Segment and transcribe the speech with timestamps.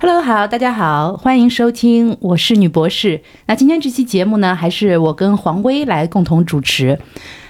[0.00, 3.22] Hello，好，大家好，欢迎收听，我是女博士。
[3.46, 6.98] 那今天这期节目呢，还是我跟黄威来共同主持。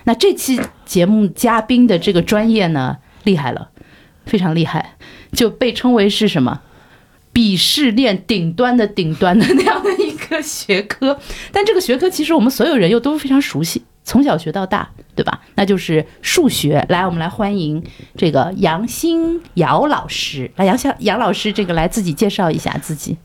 [0.05, 0.61] 那这期
[0.93, 3.71] 节目嘉宾的这个专业呢，厉害了，
[4.27, 4.97] 非常厉害，
[5.33, 6.61] 就被称为是什么？
[7.33, 11.19] 鄙视链顶端的顶端的那样的一个学科。
[11.51, 13.83] 但这个学科其实我们所有人又都非常熟悉。
[14.05, 15.41] 从小学到大，对吧？
[15.55, 16.85] 那就是数学。
[16.91, 17.83] 来，我们来欢迎
[18.15, 20.51] 这个杨新瑶老师。
[20.57, 23.17] 来，杨小杨老师，这个来自己介绍一下自己。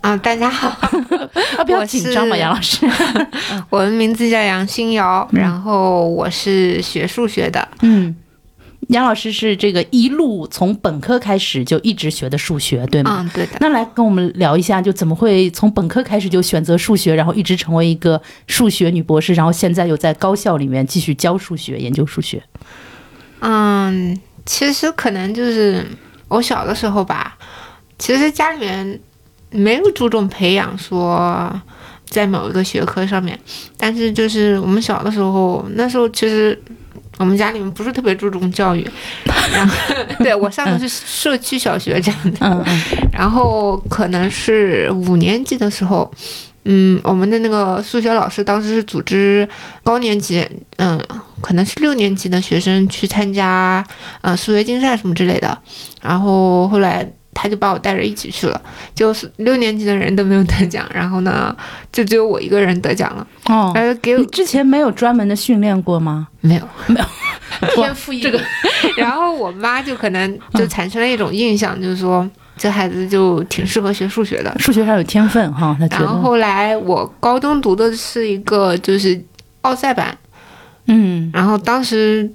[0.00, 0.68] 啊，大家好，
[1.58, 2.86] 啊，不要紧张嘛，杨老师。
[3.68, 7.66] 我的名字叫杨新瑶，然后我是学数学的。
[7.82, 8.14] 嗯。
[8.88, 13.18] 杨老师是这个一路从本科开始就一直学的数学，对吗？
[13.20, 13.52] 嗯，对的。
[13.60, 22.42] 那来跟我们聊一下，就怎么会从本科开始就选择数学，然后一直成为一个数学女博士，然后现在又在高校里面继续教数学、研究数学。
[23.40, 25.86] 嗯，其实可能就是
[26.26, 27.36] 我小的时候吧，
[27.96, 28.98] 其实家里面
[29.50, 31.52] 没有注重培养说
[32.08, 33.38] 在某一个学科上面，
[33.76, 36.60] 但是就是我们小的时候，那时候其实。
[37.18, 38.82] 我们家里面不是特别注重教育，
[39.52, 39.76] 然后
[40.20, 42.66] 对我上的是社区小学这样的，
[43.12, 46.10] 然后可能是五年级的时候，
[46.64, 49.46] 嗯，我们的那个数学老师当时是组织
[49.84, 50.42] 高年级，
[50.76, 50.98] 嗯，
[51.42, 53.86] 可能是六年级的学生去参加，
[54.22, 55.58] 呃，数学竞赛什么之类的，
[56.00, 57.06] 然后后来。
[57.32, 58.60] 他就把我带着一起去了，
[58.94, 61.54] 就是六年级的人都没有得奖， 然后呢，
[61.92, 63.26] 就只有我一个人得奖了。
[63.46, 66.28] 哦，呃，给你之前没有专门的训练过吗？
[66.40, 67.06] 没有，没有，
[67.74, 68.40] 天赋异禀。
[68.96, 75.76] 然后我妈就可能就产生了一种印象，就是说这孩子就挺适合学数学的，数学上有天分哈。
[75.90, 79.22] 然后后来我高中读的是一个就是
[79.62, 80.16] 奥赛班，
[80.86, 82.30] 嗯，然后当时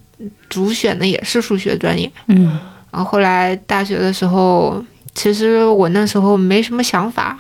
[0.50, 2.58] 主选的也是数学专业，嗯。
[2.96, 4.82] 然后后来大学的时候，
[5.14, 7.38] 其实我那时候没什么想法，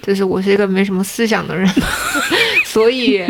[0.00, 1.70] 就是我是一个没什么思想的人，
[2.64, 3.22] 所以，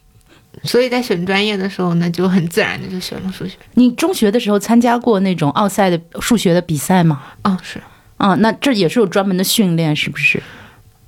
[0.64, 3.52] 所以在选专业的时候呢，就很自然的就选了数学。
[3.74, 7.20] 你中学的时候参加过那种奥赛的数学的比赛吗？
[7.42, 7.78] 啊，是，
[8.16, 10.42] 啊，那这也是有专门的训练，是不是？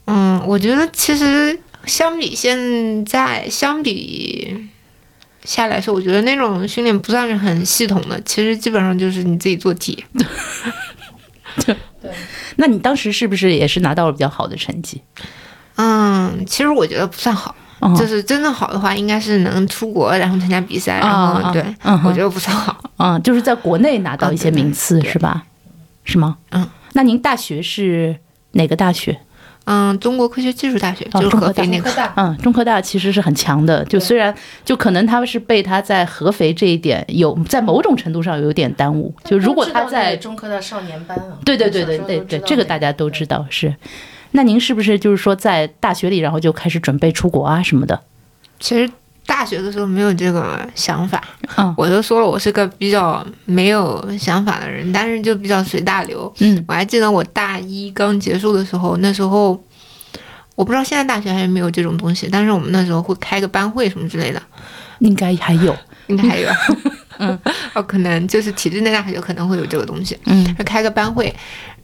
[0.05, 4.69] 嗯，我觉得其实相比现在，相比。
[5.45, 10.05] 下来是，我觉得那种训练不算是很系统的，其实基本上就是你自己做题。
[11.67, 12.11] 对 对，
[12.57, 15.03] 那你当时是不是也是拿到了比较好的成绩？
[15.77, 17.55] 嗯，其实我觉得不算好，
[17.97, 21.63] 就是真的好的话，应该是能出国然后参加比赛，然后对，
[22.05, 22.79] 我觉得不算好。
[22.99, 25.45] 嗯，就是在国内拿到一些名次是吧？
[26.05, 26.39] 是吗？
[26.53, 28.17] 嗯，那您大学是
[28.53, 29.19] 哪个大学？
[29.65, 31.91] 嗯，中国科学技术大学就是合肥那个。
[32.17, 34.35] 嗯，中科大其实是很强的，就虽然
[34.65, 39.15] 就可能他是被他在合肥这一点有在某种程度上有点耽误。
[39.25, 43.75] 就如果他在中科大少年班啊，对对对对对对，这个大家都知道是。
[44.33, 48.01] 那您是不是就是说在大学里，然后就开始准备出国啊什么的？
[48.59, 48.91] 其实
[49.27, 51.23] 大学的时候没有这个想法。
[51.57, 56.33] 嗯，我都说了，我是个比较没有想法的人，但是就比较随大流。
[56.39, 59.63] 嗯，我还记得我大一刚结束的时候，那时候
[60.55, 64.43] 我不知道现在大学还有没有这种东西，但是我们那时候会开个班会什么之类的，
[64.99, 65.77] 应该还有，
[66.09, 66.49] 应该还有。
[67.19, 67.39] 嗯，
[67.75, 70.19] 哦，可能就是体制内大学可能会有这个东西。
[70.25, 71.33] 嗯，开个班会，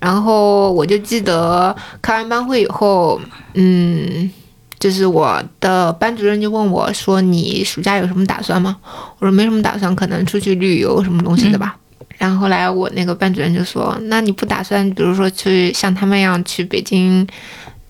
[0.00, 3.21] 然后我就记得开完班会以后，
[3.54, 4.31] 嗯。
[4.78, 8.77] 就是我的班主任就问我说：“你暑假有什么打算吗？”
[9.19, 11.77] 我说：“没什么打算，可能出去旅游什么东西的吧。”
[12.16, 17.27] 然后后来我那个班主任就说：“那你不打算，比如说去像他们一样去北京？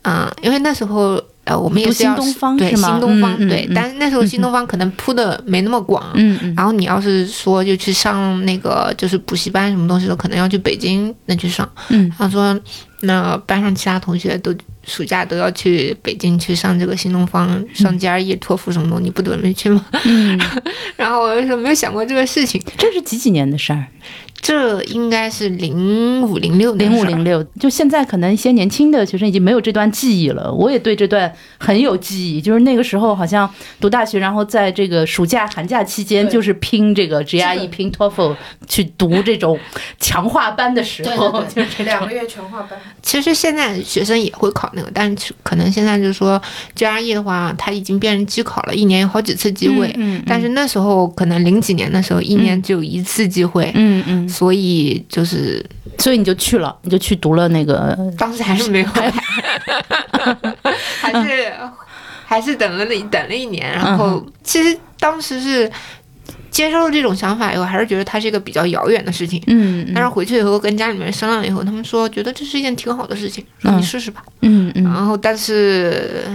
[0.02, 2.14] 嗯，因为那时候呃，我们也是要
[2.56, 6.04] 对新东方对，但是那时候新东方可能铺的没那么广。
[6.56, 11.68] 然后你要是说就去上那个就是补习班什么东西的，可能要去北京那去上。
[11.88, 12.12] 嗯。
[12.18, 12.58] 他说
[13.02, 14.54] ：“那班上其他同学都。”
[14.88, 19.84] 暑假都要去北京去上这个新东方上 GRE 托福什么的，你不准备去吗？
[20.06, 20.40] 嗯，
[20.96, 22.58] 然后我就说没有想过这个事情。
[22.78, 23.84] 这是几几年的事儿？
[24.40, 27.42] 这应该是零五零六零五零六。
[27.58, 30.52] 就现在可能一些年轻的学生已经没有这段记忆了。
[30.52, 33.48] 我也对这段很有记忆，就是那个时候好像
[33.80, 38.36] 读大学，然后在这个暑假寒假期间，就是拼这个 GRE 拼 TOEFL
[38.66, 39.58] 去读这种
[39.98, 42.78] 强化班的时候，就是两个月全化班。
[43.02, 46.40] 其实现在学生也会考那个，但是可能现在就是说
[46.76, 49.92] GRE 的话，它已经变成机考了，一年有好几次机会。
[49.96, 53.70] 嗯，但是那时候可能零几年的时候，一年只有一次机会。
[53.74, 55.64] 嗯嗯，所以就是，
[55.98, 59.10] 所以你就去了，你就去读了那个，当时还是没有来，
[61.00, 61.52] 还是
[62.26, 65.70] 还是等了那等了一年，然后其实当时是
[66.50, 69.42] 接受了这种想法以后，还是觉得它是一个比较遥远的事情。
[69.46, 74.22] 嗯，但是回去以后跟家里面商量以后，他们说觉得这是一件挺好的事情，说你试试吧。
[74.42, 76.28] 嗯嗯然后但是，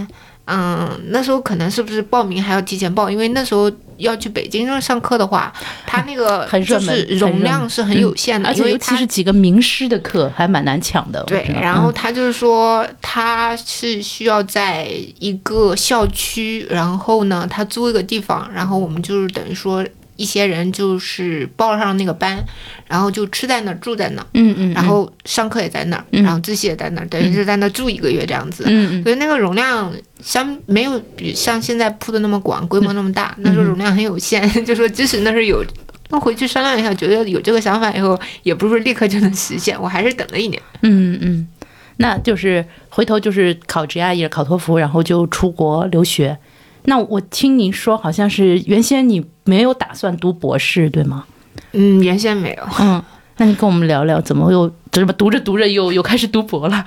[0.46, 3.08] 嗯，那时候可能是不是报名还要提前报？
[3.08, 5.52] 因为那时候要去北京上课的话，
[5.86, 11.22] 他那个就是容量是很有限的，而且尤因为它其是几个名师的课还蛮难抢的。
[11.24, 14.88] 对然后他就是说，他是需要在
[15.18, 19.84] 一个校区，然后呢，他租一个地方，然后我们就是等于说
[20.16, 22.44] 一些人就是报上那个班，
[22.86, 28.64] 然后就吃在那儿，住在那儿，嗯嗯，然后上课也在那儿，嗯然后自习也在那儿，等于是在那儿住一个月这样子。
[28.66, 35.64] 嗯嗯所以那个容量相没有比像现在铺的那么广，规模那么大，那时候容量很有限， 就说即使那是有。
[36.10, 40.62] 那回去商量一下，觉得有这个想法以后，也不是立刻就能实现，我还是等了一年。
[40.82, 41.48] 嗯嗯，
[41.96, 46.36] 那就是回头就是考 GRE 考托福，然后就出国留学。
[46.84, 51.24] 那我听你说，好像是原先你没有打算读博士，对吗？
[51.72, 52.68] 嗯，原先没有。
[52.80, 53.02] 嗯，
[53.38, 56.86] 那你跟我们聊聊，怎么又怎么读着读着又又开始读博了？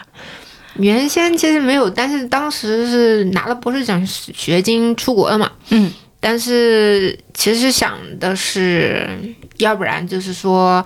[0.75, 5.51] 原先其实没有，但是当时是拿了博士奖学金出国了嘛。
[5.69, 9.09] 嗯，但是其实想的是，
[9.57, 10.85] 要不然就是说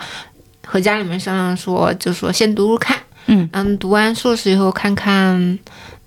[0.65, 2.97] 和家里面商量说，就说先读读看。
[3.27, 5.59] 嗯嗯，读完硕士以后看看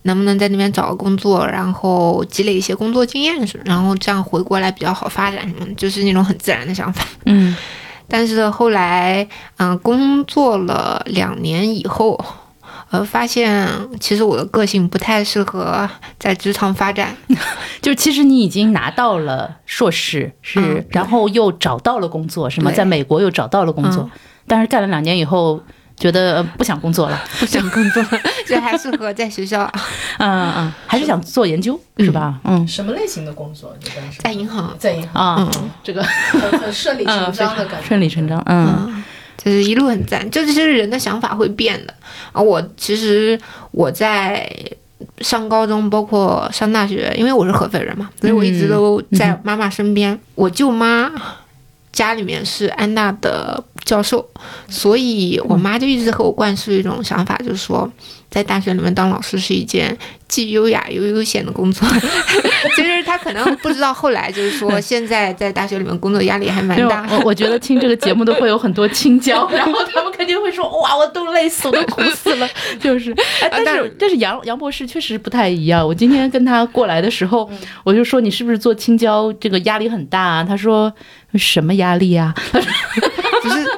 [0.05, 3.37] 能不能在那边找个工作，然后积累一些工作经验，
[3.67, 7.05] 然后这样回过来比较好发展什么，就是那种很自然的想法。
[7.27, 7.55] 嗯
[8.07, 12.23] 但是后来，嗯，工作了两年以后，
[12.91, 13.67] 呃，发现
[13.99, 17.17] 其实我的个性不太适合在职场发展。
[17.81, 22.71] 就其实你已经拿到了硕士，是，嗯然后又找到了工作，是吗？
[22.71, 24.11] 在美国又找到了工作，嗯
[24.47, 25.59] 但是干了两年以后，
[25.97, 28.03] 觉得、呃不想工作了， 不想工作，
[28.47, 29.63] 就还适合在学校，
[30.19, 32.39] 嗯嗯，还是想做研究，是吧？
[32.45, 33.75] 嗯什么类型的工作？
[34.19, 34.75] 在银行。
[34.79, 35.49] 在银行，
[35.83, 37.87] 这个很很顺理成章的感觉。
[37.87, 39.05] 顺理成章，嗯嗯，
[39.37, 41.95] 就是一路很赞，就这些人的想法会变的。
[42.33, 43.39] 啊，我其实
[43.71, 44.51] 我在
[45.21, 50.19] 上高中，包括上大学，因为我是合肥人嘛，所以我一直都在妈妈身边。
[50.35, 51.11] 我舅妈
[51.93, 54.27] 家里面是安大的教授，
[54.69, 57.91] 所以我妈就一直和我灌输一种想法，就是说。
[58.31, 59.97] 在大学里面当老师是一件
[60.27, 61.87] 既优雅 又悠闲的工作，
[62.75, 67.07] 其实她可能不知道，后来就是说，现在在大学里面工作压力还蛮大。
[67.13, 72.49] 我我觉得听这个节目都会有很多青椒， 然后他们肯定会说哇，我都累死，我都苦死了，
[72.81, 73.13] 就是。
[73.41, 75.87] 哎，但但是但是杨杨博士确实不太一样。
[75.87, 77.49] 我今天跟他过来的时候，
[77.85, 80.43] 我就说你是不是做青椒这个压力很大啊？
[80.43, 80.93] 他说
[81.37, 82.35] 什么压力啊？
[82.51, 83.74] 不是，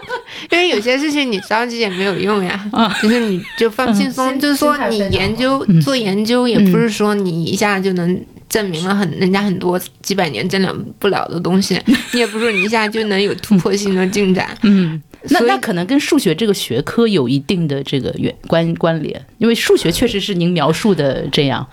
[0.50, 11.80] 因为有些事情你着急也没有用呀，嗯就是你就放轻松，就是说你研究、嗯做研究，也不是说你一下就能证明了很人家很多几百年证明不了的东西，
[12.12, 14.56] 你也不是说你一下就能有突破性的进展。
[14.62, 15.00] 嗯，
[15.30, 21.66] 那那可能跟数学这个学科有一定的这个远关关联，因为数学确实是您描述的这样，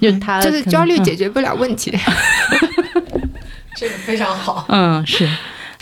[0.00, 1.92] 就他就是焦虑嗯解决不了问题，
[3.76, 4.64] 这个非常好。
[4.68, 5.28] 嗯，是。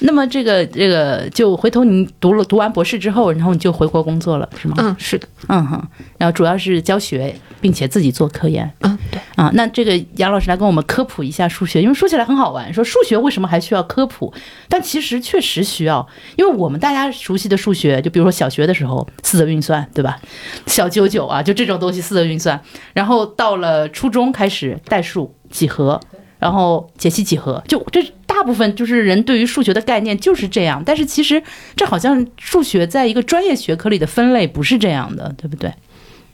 [0.05, 4.75] 那么这个这个，就回头你读了读完博士之后，然后你就回国工作了，是吗？
[4.79, 5.89] 嗯，是的，嗯哼。
[6.19, 9.51] 然后主要是教学，并且自己做科研嗯，对，啊。
[9.55, 12.73] 那这个杨老师来跟我们科普一下数学，因为说起来很好玩。
[12.75, 14.33] 说数学为什么还需要科普？
[14.69, 16.07] 但其实确实需要，
[16.37, 20.19] 因为我们大家熟悉的数学，就比如说小学的时候四则运算，对吧？
[20.67, 22.61] 小九九啊，就这种东西四则运算。
[22.93, 26.01] 然后到了初中开始代数、几何，
[26.39, 28.03] 然后解析几何，就这
[28.43, 30.83] 大部分就是人对于数学的概念就是这样。
[30.85, 31.41] 但是其实
[31.77, 35.73] 这好像数学在一个专业学科里的分类不是这样的，对不对？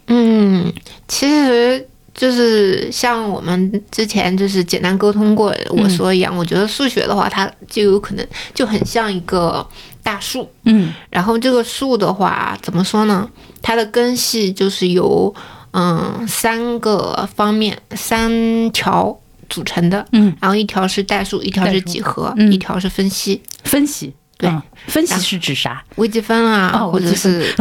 [0.06, 0.72] 嗯，
[1.06, 9.66] 其实就是像我们之前就是简单沟通过我说一样，我觉得数学的话，它就有可能就很像一个
[10.02, 13.28] 大树，嗯然后这个树的话，怎么说呢？
[13.60, 15.34] 它的根系就是由
[15.72, 19.14] 嗯三个方面三条
[19.48, 22.52] 组成的，嗯，然后一条是代数，一条是几何，嗯。
[22.52, 24.48] 一条是分析，分析对。
[24.48, 25.84] 嗯分析是指啥？
[25.96, 27.54] 微积分啊，或者是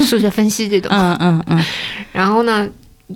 [0.00, 0.90] 数学分析这种。
[0.94, 1.64] 嗯嗯嗯。
[2.12, 2.68] 然后呢，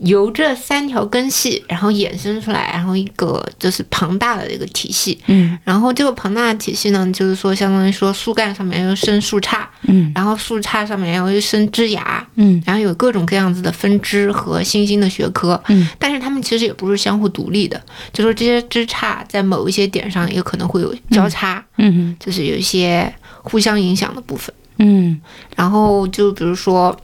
[0.03, 5.19] 由这三条根系，然后衍生出来，然后一个就是庞大的一个体系。
[5.27, 5.59] 嗯。
[5.65, 10.13] 然后这个庞大的体系呢，就是说，相当于说树干上面要生树杈，嗯。
[10.15, 12.63] 然后树杈上面要生枝芽，嗯。
[12.67, 15.63] 然后有各种各样子的分支和新兴的学科。
[15.69, 17.81] 嗯，但是它们其实也不是相互独立的，
[18.13, 22.17] 就说这些枝杈在某一些点上也可能会有交叉，嗯。
[22.19, 23.13] 就是有一些
[23.43, 24.55] 互相影响的部分。
[24.79, 25.21] 嗯。
[25.55, 26.95] 然后就比如说，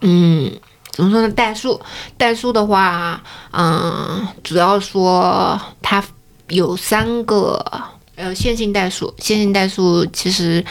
[0.00, 0.50] 嗯，
[0.92, 1.28] 怎么说呢？
[1.30, 1.80] 代数，
[2.16, 3.20] 代数的话，
[3.50, 6.04] 嗯，主要说它
[6.48, 7.64] 有三个，
[8.14, 9.12] 呃，线性代数。
[9.18, 10.62] 线性代数其实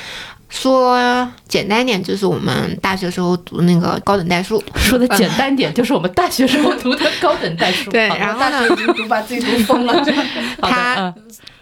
[0.47, 4.63] 说简单点，就是我们大学时候读那个高等代数。
[4.75, 7.89] 说的简单点，就是我们大学时候读的高等代数。
[7.89, 10.11] 对然后大学已经读把自己读疯了，这
[10.61, 11.13] 好的它嗯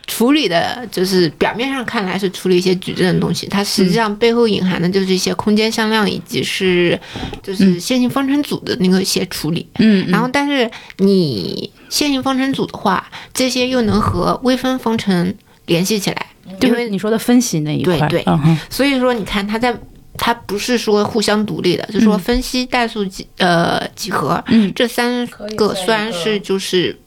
[0.10, 7.00] 处理的就是表面上看来是处理一些矩阵的东西，它实际上背后隐含的就是一些空间向量以及是
[7.44, 9.70] 就是线性方程组的那个一些处理。
[9.78, 15.32] 嗯，然后，但是你线性方程组的话，这些又能和微分方程
[15.68, 16.26] 联系起来，
[16.60, 18.24] 就因为是你说的分析那一块，对对。
[18.26, 19.78] 嗯所以说你看它在
[20.18, 24.74] 它不是说互相独立的，就是说分析代数几呃几何嗯。
[24.76, 25.26] 这三
[25.56, 26.98] 个虽然是就是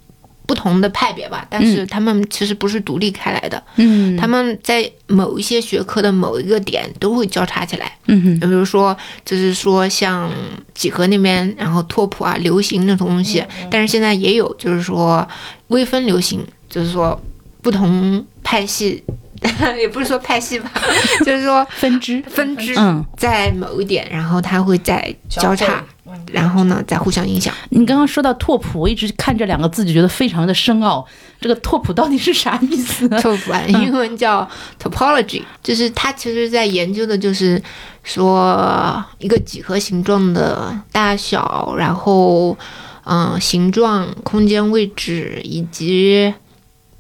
[0.47, 7.97] 不同的派别吧，但是他们其实不是独立开来的，嗯，他们在某一些学科的某一个点都会交叉起来。
[8.07, 8.41] 嗯哼。
[8.41, 10.31] 比如说，就是说像
[10.75, 15.27] 几何那边，然后拓扑啊、流行那种东西，但是现在也有，就是说
[15.69, 17.19] 微分流行，就是说
[17.63, 19.03] 不同派系，
[19.79, 20.71] 也不是说派系吧，
[21.25, 26.02] 就是说分支，分支嗯，在某一点，然后它会再交叉，汇，
[26.33, 27.55] 然后呢再互相影响。
[27.71, 31.07] 你刚刚说到拓扑，我一直看这两个字就觉得非常的深奥。
[31.41, 33.21] 这个拓扑到底是啥意思呢？
[33.21, 34.49] 拓扑啊，英文叫
[34.81, 37.61] topology，就是它其实在研究的就是
[38.05, 42.57] 说一个几何形状的大小，然后
[43.05, 46.33] 嗯、形状、空间位置以及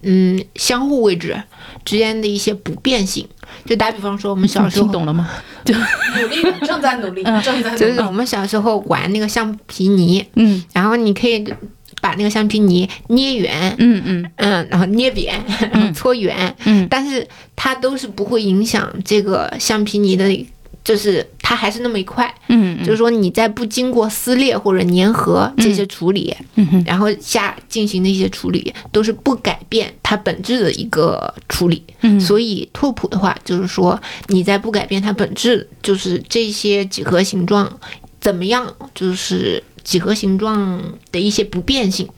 [0.02, 1.40] 嗯相互位置
[1.84, 3.28] 之间的一些不变性。
[3.64, 5.28] 就打比方说，我们小时候 听懂了吗？
[5.64, 7.80] 努力了，正在努力，嗯正在努力。
[7.80, 11.44] 就是我们小时候玩那个橡皮泥，嗯然后你可以
[12.00, 15.40] 把那个橡皮泥捏圆，嗯嗯嗯，然后捏扁，
[15.72, 20.24] 然后搓圆，嗯但是它都是不会影响这个橡皮泥的，
[20.84, 31.84] 就是它还是那么一块，嗯，就是说你在不经过撕裂或者粘合这些处理，嗯哼然后下进行的一些处理，都是不改变它本质的一个处理。
[32.00, 37.78] 嗯所以拓扑的话，就是说你在不改变它本质，就是这些几何形状
[38.20, 42.08] 怎么样，就是几何形状的一些不变性。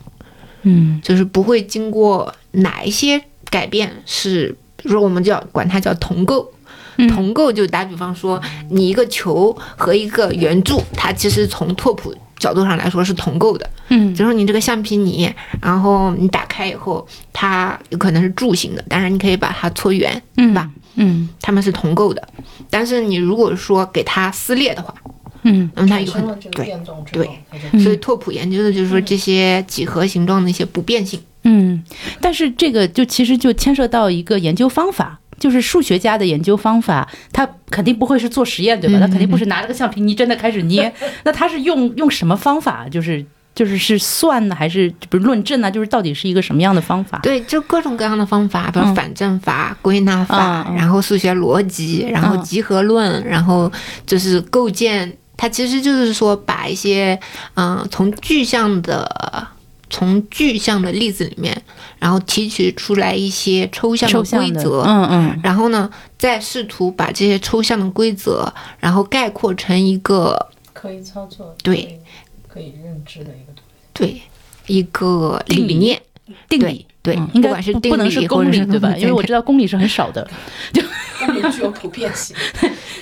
[0.63, 6.51] 嗯就是不会经过哪一些改变是，比如说我们叫管它叫同构。
[6.97, 13.69] 嗯同构就打比方说，你一个球和一个圆柱，它其实从拓扑角度上来说是同构的。
[13.89, 20.71] 嗯比如说你这个橡皮泥，然后你打开以后，它有可能是柱形的，当然你可以把它搓圆，嗯吧？
[20.97, 22.27] 嗯它们是同构的。
[22.71, 24.95] 但是你如果说给它撕裂的话，
[25.43, 26.67] 嗯那么它有可产生了这个能对。
[26.67, 31.21] 变动之后，它就嗯所以拓扑研究的就是说这些几何形状的一些不变性。
[31.47, 31.85] 嗯，
[32.23, 35.21] 但是这个就其实就牵涉到一个研究方法。
[35.39, 38.99] 就是数学家的研究方法，他肯定不会是做实验，对吧？
[39.01, 40.93] 他肯定不是拿了个橡皮泥真的开始捏，
[41.25, 42.89] 那他是用用什么方法？
[42.89, 43.25] 就是
[43.55, 45.71] 就是是算呢，还是比如论证呢？
[45.71, 47.21] 就是到底是一个什么样的方法？
[47.23, 53.71] 对，就各种各样的方法，比如嗯反证法、归纳法，然后数学逻辑，然后嗯集合论，然后
[54.07, 55.17] 就是构建。
[55.37, 57.19] 它其实就是说把一些
[57.55, 59.45] 嗯、从具象的
[59.91, 61.61] 从具象的例子里面，
[62.05, 68.47] 然后提取出来一些抽象的规则，嗯嗯然后呢，再试图把这些抽象的规则，
[68.79, 71.99] 然后概括成一个可以操作，对
[72.47, 73.65] 可以，认知的一个东西。
[73.95, 74.21] 对
[74.67, 75.99] 一个定理理念，
[76.47, 76.85] 定理。
[77.01, 78.95] 对，嗯应该不管是定不不能是理或者是公理对吧？
[79.01, 80.27] 因为我知道公理是很少的。
[81.25, 82.37] 公理具有普遍性，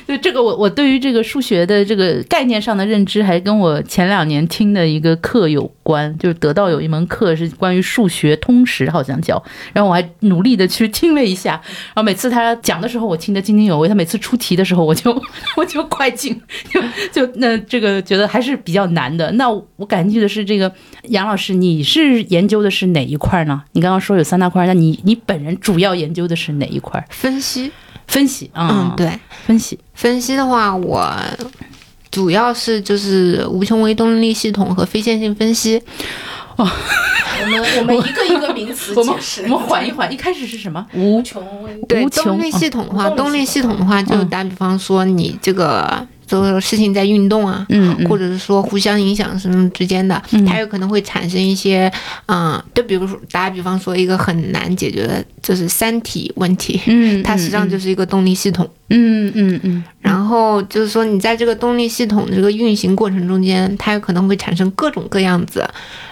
[0.06, 11.52] 对这个我我对于这个数学的这个概念上的认知，还跟我前两年听的一个课有关，就是得到有一门课是关于数学通识，好像叫，然后我还努力的去听了一下，
[11.94, 15.10] 然后每次他讲的时候我听得津津有味，他每次出题的时候我就
[15.56, 16.80] 我就快进，就
[17.12, 19.30] 就那这个觉得还是比较难的。
[19.32, 20.72] 那我感兴趣的是这个
[21.04, 23.62] 杨老师，你是研究的是哪一块呢？
[23.72, 27.04] 你刚刚说有三大块，那你你本人主要研究的是哪一块？
[27.10, 27.70] 分析，
[28.06, 29.18] 分析啊，嗯，，对。
[29.46, 31.12] 分析，分析的话，我
[32.12, 35.82] 主要是就是无穷微动力系统和非线性分析。
[36.56, 36.64] 我
[37.46, 39.42] 们我们一个一个名词 解释。
[39.44, 40.86] 我们缓一缓，一开始是什么？
[40.94, 51.92] 无穷微对动力系统的话，嗯动力系统的话，就嗯打比方说，你这个就是事情在运动啊，嗯嗯或者是说互相影响什么之间的，嗯它有可能会产生一些，
[52.24, 58.66] 嗯，就比如说打比方说一个很难解决的，就是三体问题，嗯， 它实际上就是一个动力系统。
[58.88, 65.68] 嗯嗯嗯然后就是说，你在这个动力系统的这个运行过程中间，它有可能会产生各种各样子，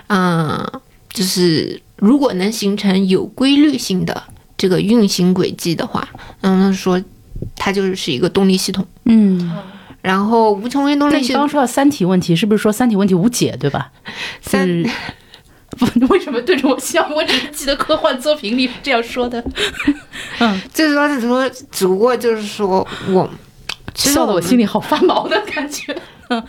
[0.08, 0.62] 嗯，
[1.12, 4.22] 就是如果能形成有规律性的
[4.58, 6.06] 这个运行轨迹的话，
[6.42, 7.02] 嗯，说
[7.56, 8.86] 它就是一个动力系统。
[9.06, 9.50] 嗯。
[10.02, 13.90] 然后无穷运动那力你刚刚说到三体问题，是不是说三体问题无解，对吧？
[14.40, 14.88] 三是
[15.78, 17.08] 不，为什么对着我笑？
[17.14, 19.42] 我只是记得科幻作品里是这样说的。
[20.40, 23.30] 嗯，就是说，只说，只不过就是说我，
[23.94, 25.96] 其实笑得我心里好发毛的感觉。
[26.28, 26.42] 嗯，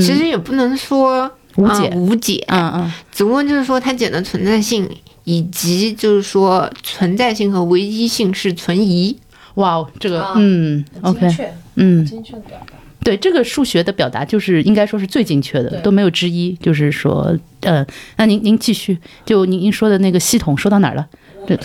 [0.00, 4.88] 其实也不能说无解嗯无解，嗯嗯只不过就是说它简的存在性，
[5.24, 9.16] 以及就是说存在性和唯一性是存疑。
[9.54, 12.74] 哇哦，这个啊嗯，OK，确，嗯，精确的表达。
[13.04, 16.52] 对，这个数学的表达就是应该说是最精确的，都没有之一。
[16.60, 17.84] 就是说，呃，
[18.16, 21.08] 那您您继续，就您您说的那个系统说到哪儿了？
[21.44, 21.58] 这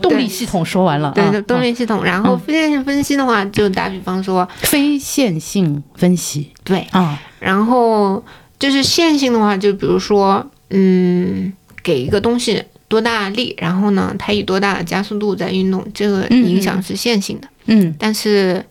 [0.00, 2.02] 动力系统说完了，对，动力系统。
[2.02, 8.24] 然后嗯非线性分析的话，就打比方说，非线性分析对，啊，然后
[8.58, 17.48] 就是线性的话，就比如说，嗯，给一个东西多大力，然后呢，它以多大的加速度在运动，这个嗯影响是线性的。
[17.66, 18.64] 嗯但是，嗯，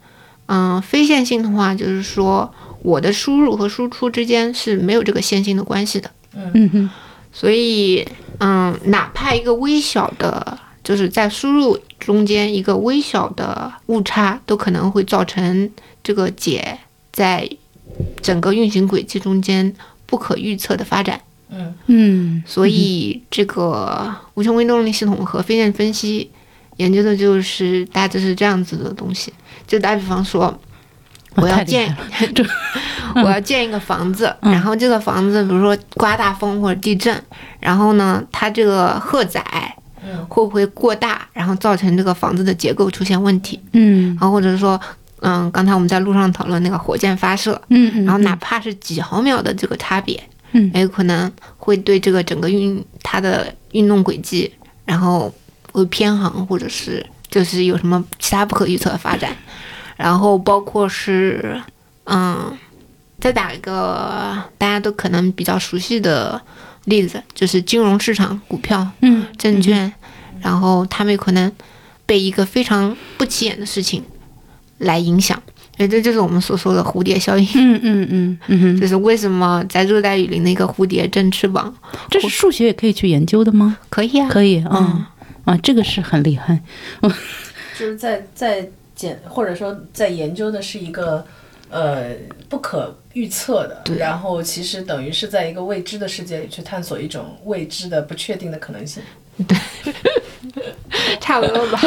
[0.82, 2.52] 非线性的话，就是说
[2.82, 6.10] 我的输入和输出之间是没有这个线性的关系的。
[6.34, 6.90] 嗯哼
[7.32, 8.08] 所以，
[8.40, 15.70] 嗯，哪怕一个微小的，就是在输入中间一个微小的误差，都可能会造成
[16.04, 16.80] 这个解
[17.12, 17.48] 在
[18.22, 19.72] 整个运行轨迹中间
[20.06, 21.22] 不可预测的发展。
[21.50, 26.30] 嗯嗯，所以，这个无穷微动力系统和非线分析
[26.78, 29.34] 研究的就是大致是这样子的东西。
[29.68, 30.58] 就打比方说，
[31.36, 31.96] 我要建
[33.16, 34.52] 我要建一个房子，嗯。
[34.52, 37.22] 然后这个房子比如说刮大风或者地震，
[37.60, 39.44] 然后呢，它这个荷载
[40.06, 40.26] 嗯。
[40.28, 44.08] 会不会过大，然后造成这个房子的结构出现问题，嗯。
[44.10, 44.80] 然后或者是说，
[45.22, 50.22] 嗯，刚才我们在路上讨论那个火箭发射，嗯嗯，然后哪怕是几毫秒的这个差别，
[50.54, 50.72] 嗯。
[50.74, 54.50] 也有可能会对这个整个运它的运动轨迹，
[54.86, 55.34] 然后
[55.78, 59.36] 会偏航，或者是就是有什么其他不可预测的发展，
[59.96, 61.62] 然后包括是，
[62.06, 62.52] 嗯，
[63.20, 66.42] 再打一个大家都可能比较熟悉的
[66.86, 69.92] 例子，就是金融市场、股票、嗯证券，
[70.42, 71.52] 然后他们有可能
[72.06, 74.04] 被一个非常不起眼的事情
[74.78, 75.42] 来影响，
[75.76, 77.46] 所以这就是我们所说的蝴蝶效应。
[77.56, 81.74] 嗯嗯嗯 就是为什么在热带雨林的一个蝴蝶振翅膀
[82.10, 83.78] 这是数学也可以去研究的吗？
[83.90, 84.30] 可以啊？
[84.30, 85.06] 可以啊嗯
[85.48, 86.60] 啊，这个是很厉害。
[87.80, 91.26] 就是在在检或者说在研究的是一个
[91.70, 92.10] 呃
[92.50, 93.98] 不可预测的，对。
[93.98, 99.02] 然后其实等于是在一个未知的世界里去探索一种未知的不确定的可能性。
[99.48, 99.58] 对
[101.22, 101.80] 差不多吧，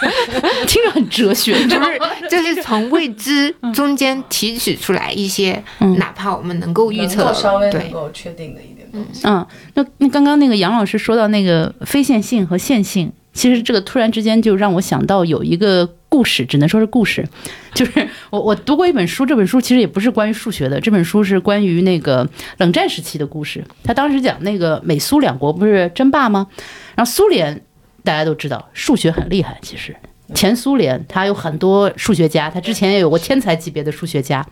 [0.66, 5.96] 听着很哲学，就是就是从未知中间提取出来一些，嗯。
[5.96, 8.77] 哪怕我们能够预测稍微能够确定的一点
[9.24, 17.26] 嗯，那那刚刚那个杨老师说到那个非线性和线性，其实这个突然之间就让我想到有一个故事，只能说是故事，
[17.74, 23.64] 就是我我读过一本书，这本书其实也不是关于数学的，这本书是关于那个冷战时期的故事。
[23.84, 26.46] 他当时讲那个美苏两国不是争霸吗？
[26.94, 27.62] 然后苏联
[28.02, 29.94] 大家都知道数学很厉害，其实。
[30.34, 34.46] 前苏联，他有很多数学家，他之前也有过天才级别的数学家。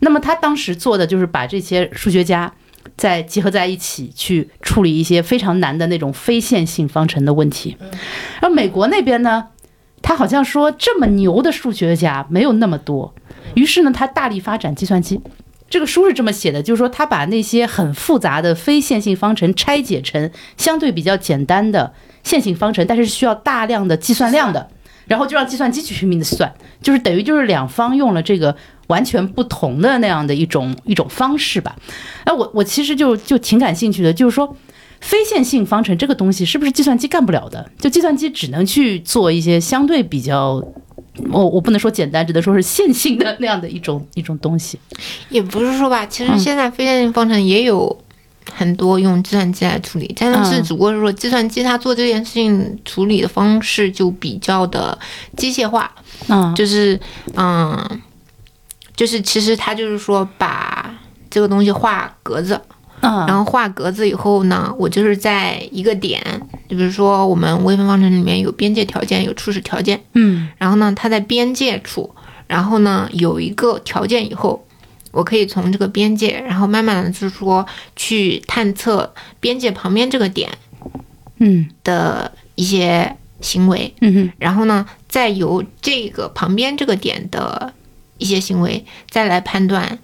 [0.00, 2.52] 那么他当时做的就是把这些数学家
[2.96, 7.76] 再结合在一起，去处理一些非常难的那种非线性方程的问题。
[8.40, 9.48] 而美国那边呢，
[10.02, 13.14] 他好像说这么牛的数学家没有那么多，
[13.54, 15.20] 于是呢，他大力发展计算机。
[15.68, 21.92] 这个书是这么写的，就是说他把那些很复杂的非线性方程拆解成相对比较简单的
[22.24, 24.68] 线性方程，但是需要大量的计算量的，
[25.06, 28.56] 然后就让计算机去拼命的算，就是等于就是两方用了这个
[28.90, 31.74] 完全不同的那样的一种一种方式吧。
[32.24, 34.54] 哎，我我其实就就挺感兴趣的，就是说。
[35.02, 37.70] 非线性方程这个东西是不是计算机干不了的？
[37.78, 40.62] 就计算机只能去做一些相对比较，
[41.30, 44.78] 我我不能说简单，只能说是线性的那样的一种 一种东西。
[45.30, 47.98] 也不是说吧，其实嗯现在非线性方程也有
[48.52, 54.98] 很多用计算机来处理，但是嗯只不过是说计算机它做这件事情处理的方式就比较的
[55.34, 55.90] 机械化，
[56.28, 57.00] 嗯就是
[57.36, 58.02] 嗯，
[58.96, 60.94] 就是其实他就是说把
[61.30, 62.60] 这个东西画格子，
[63.00, 66.20] 嗯，然后画格子以后呢，我就是在一个点，
[66.68, 70.48] 就比如说我们微分方程里面有边界条件，有初始条件，嗯。
[70.58, 72.14] 然后呢，它在边界处，
[72.46, 74.66] 然后呢有一个条件以后，
[75.12, 77.64] 我可以从这个边界，然后慢慢的就是说
[77.96, 80.50] 去探测边界旁边这个点
[81.38, 81.68] 嗯。
[81.82, 84.32] 的一些行为，嗯哼。
[84.38, 87.72] 然后呢再由这个旁边这个点的
[88.20, 89.98] 一些行为，再来判断。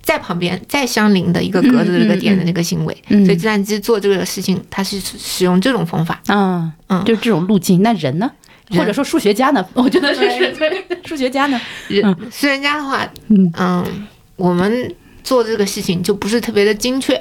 [0.00, 6.18] 在旁边再相邻的一个格子的这个点的那个行为，嗯所以计算机做这个事情，它是使用这种方法。
[6.28, 7.82] 啊，嗯就是这种路径。
[7.82, 8.30] 那人呢？
[8.70, 9.62] 或者说数学家呢？
[9.74, 11.60] 我觉得这是对数学家呢。
[11.88, 17.14] 人数学家的话，嗯嗯，我们做这个事情就不是特别的精确，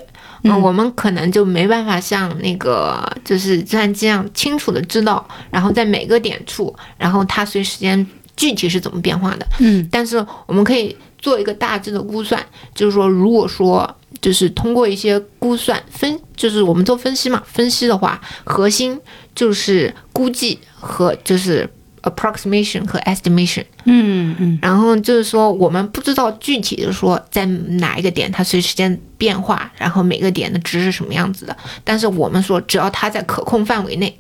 [0.43, 8.07] 嗯，我们可能就没办法像那个就是计算机一样清楚的知道，然后在每个点处，然后它随时间
[8.37, 9.45] 具体是怎么变化的。
[9.59, 12.41] 嗯但是我们可以做一个大致的估算，
[12.73, 18.99] 就是说，如果说就是通过一些估算分，就是我们做分析嘛，分析的话，核心
[19.35, 21.69] 就是估计和就是
[22.03, 23.65] approximation 和 estimation。
[23.85, 31.55] 嗯嗯然后就是说，我们不知道具体的说在哪一个点它随时间变化，然后每个点的值是什么样子的。
[31.83, 34.17] 但是我们说，只要它在可控范围内，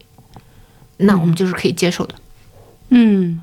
[0.97, 2.15] 那我们就是可以接受的，
[2.89, 3.41] 嗯，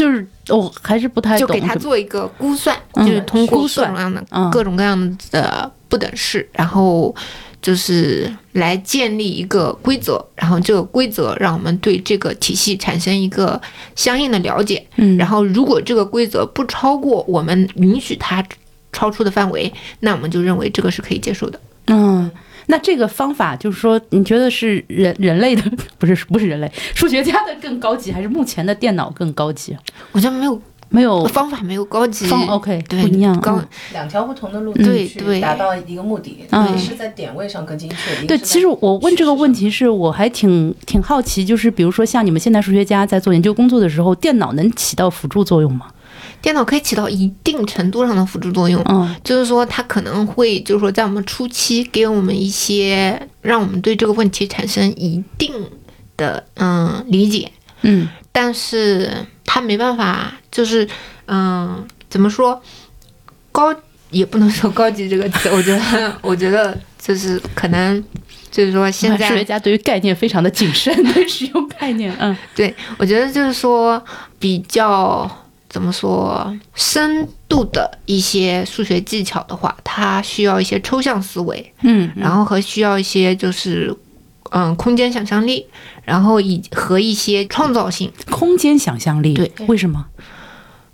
[0.00, 1.60] 就是我还是不太就懂就。
[1.60, 7.14] 给他做一个估算，嗯就是通过各种各样的、嗯各种各样的不等式，然后
[7.60, 13.60] 就是来建立一个规则，然后这个规则让我们对这个体系产生一个
[13.94, 14.82] 相应的了解。
[14.96, 18.42] 嗯，然后如果这个规则不超过我们允许它
[18.92, 21.60] 超出的范围，那我们就认为这个是可以接受的。
[21.88, 22.30] 嗯，
[22.70, 25.62] 那这个方法就是说，你觉得是人人类的
[25.98, 29.76] 不是不是人类数学家的更高级，还是目前的电脑更高级？
[30.12, 33.38] 我觉得没有没有方法没有高级方 OK 对不一样。
[33.40, 45.86] 高嗯两条不同的路对径去对达到一个目的，嗯是在点位上更精确，对，其实我问这个问题是我还挺挺好奇，就是比如说像你们现在数学家在做研究工作的时候，电脑能起到辅助作用吗？
[46.42, 48.82] 电脑可以起到一定程度上的辅助作用。
[48.88, 49.14] 嗯。
[49.22, 55.52] 就是说，它可能会，就是说，在我们初期给我们一些，让我们对这个问题产生一定
[56.16, 57.50] 的嗯理解，
[57.82, 58.08] 嗯。
[58.32, 59.10] 但是
[59.44, 60.88] 它没办法，就是
[61.26, 62.62] 嗯怎么说，
[63.50, 63.74] 高
[64.10, 68.02] 也不能说高级这个词，我觉得， 我觉得就是可能，
[68.50, 72.36] 就是说现在数学，家对于概念非常的谨慎，对使用概念，嗯。
[72.54, 74.02] 对我觉得就是说
[74.38, 75.28] 比较
[75.70, 83.96] 怎么说深度的一些数学技巧的话，它需要一些抽象思维，嗯，然后和需要一些就是
[84.50, 85.64] 嗯空间想象力，
[86.04, 88.12] 然后以和一些创造性。
[88.28, 90.04] 空间想象力，对，为什么？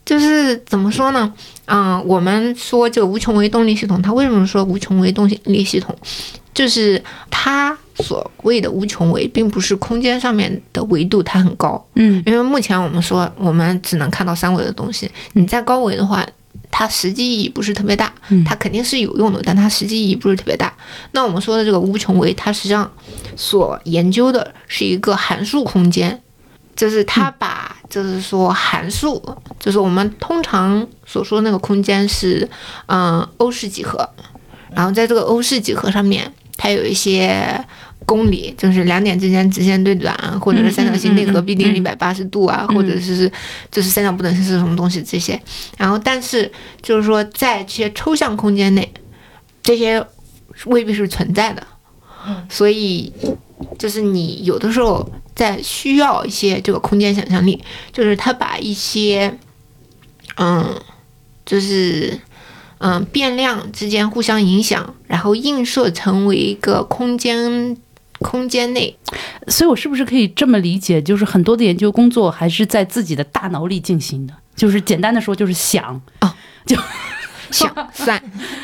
[0.05, 1.33] 就是怎么说呢？
[1.65, 5.97] 嗯，我们说这个无穷维动力系统，它为什么说无穷维动力系统？
[6.57, 12.23] 就是它所谓的无穷维，并不是空间上面的维度它很高，嗯。
[12.25, 16.27] 因为目前我们说我们只能看到三维的东西，你在高维的话，
[16.71, 18.42] 它实际意义不是特别大，嗯。
[18.42, 20.73] 它肯定是有用的，但它实际意义不是特别大。
[21.12, 22.90] 那我们说的这个无穷维，它实际上
[23.37, 26.23] 所研究的是一个函数空间，
[26.75, 29.23] 就是它把就是说函数，
[29.61, 32.49] 就是我们通常所说那个空间是
[32.87, 34.09] 嗯欧式几何，
[34.75, 37.64] 然后在这个欧式几何上面，它有一些。
[38.05, 43.29] 公理就是两点之间直线对短，或者是三角形内核必定一百八十度啊，或者是
[43.69, 45.40] 就是三角不等式是什么东西这些。
[45.77, 46.49] 然后，但是
[46.81, 48.88] 就是说，在这些抽象空间内，
[49.61, 50.07] 这些
[50.66, 51.66] 未必是存在的。
[52.49, 53.12] 所以，
[53.77, 57.61] 就是你有的时候在需要一些这个空间想象力，
[57.92, 59.37] 就是他把一些，
[60.37, 60.81] 嗯，
[61.45, 62.16] 就是
[62.79, 67.77] 嗯变量之间互相影响，然后映射成为一个空间
[68.19, 68.97] 空间内
[69.49, 74.35] 所以，我是不是可以这么理解，就是很多的研究工作还是在自己的大脑里进行的？
[74.55, 76.35] 就是简单的说，就是想啊，
[76.65, 76.77] 就
[77.51, 78.23] 想 算。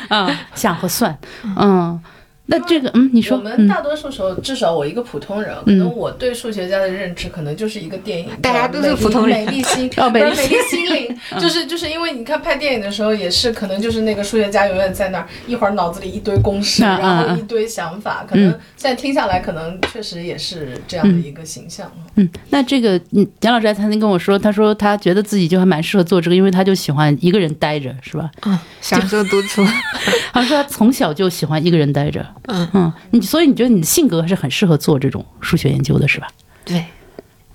[0.09, 1.17] 啊，想和算，
[1.57, 2.01] 嗯。
[2.45, 3.67] 那这个，嗯，你说，我们嗯。
[3.67, 9.45] 大多数时候，至少我一个普通人，可能我对数学家的认知，可能就是一个电影，大家都是普通人。
[9.45, 10.85] 美丽心，哦美丽心。
[10.93, 21.89] 灵， 就是就是因为你看拍电影的时候，也是可能就是那个数学家永远在那儿，一会儿脑子里一堆公式，然后嗯一堆想法，可能现在听下来，可能确实也是这样的一个形象。
[22.15, 28.29] 嗯，那这个，嗯，蒋老师还曾经跟我说，他说他觉得自己就还蛮适合做这个，因为他就喜欢一个人待着，是吧？
[28.45, 29.63] 嗯，享受独处。
[30.33, 32.69] 好像说他从小就喜欢一个人待着，嗯。
[32.73, 36.27] 嗯，你所以你觉得你的性格是很适合做这种数学研究的，是吧？
[36.65, 36.85] 对，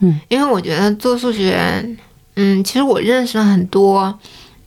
[0.01, 1.85] 嗯，因为我觉得做数学，
[2.37, 4.19] 嗯，其实我认识了很多，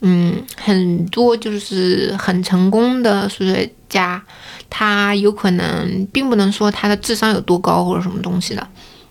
[0.01, 4.21] 嗯，很多就是很成功的数学家，
[4.69, 8.67] 他有可能并不能说他的智商有多高或者什么东西的，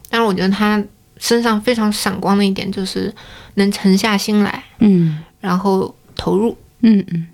[0.09, 0.83] 但是我觉得他
[1.19, 3.13] 身上非常闪光的一点就是
[3.55, 5.19] 能沉下心来，嗯。
[5.41, 6.57] 然后投入。
[6.81, 7.27] 嗯嗯。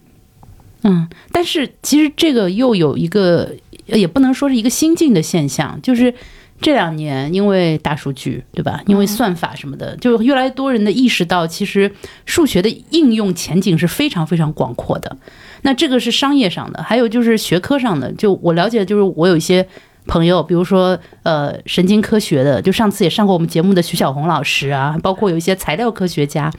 [0.83, 3.53] 嗯，但是其实这个又有一个，
[3.87, 6.13] 也不能说是一个新进的现象，就是
[6.61, 8.81] 这两年因为大数据，对吧？
[8.87, 11.91] 因为算法什么的，就越来越多人的意识到，其实
[12.25, 15.17] 数学的应用前景是非常非常广阔的。
[15.63, 18.13] 那这个是商业上的，还有就是学科上的。
[18.13, 19.67] 就我了解，就是我有一些
[20.07, 26.51] 朋友，比如说呃神经科学的，就上次也上过我们节目的徐小红老师啊，包括有一些材料科学家，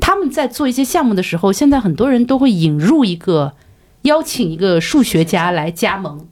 [0.00, 3.54] 他们在做一些项目的时候，现在很多人都会引入一个
[4.02, 6.26] 邀请一个数学家来加盟，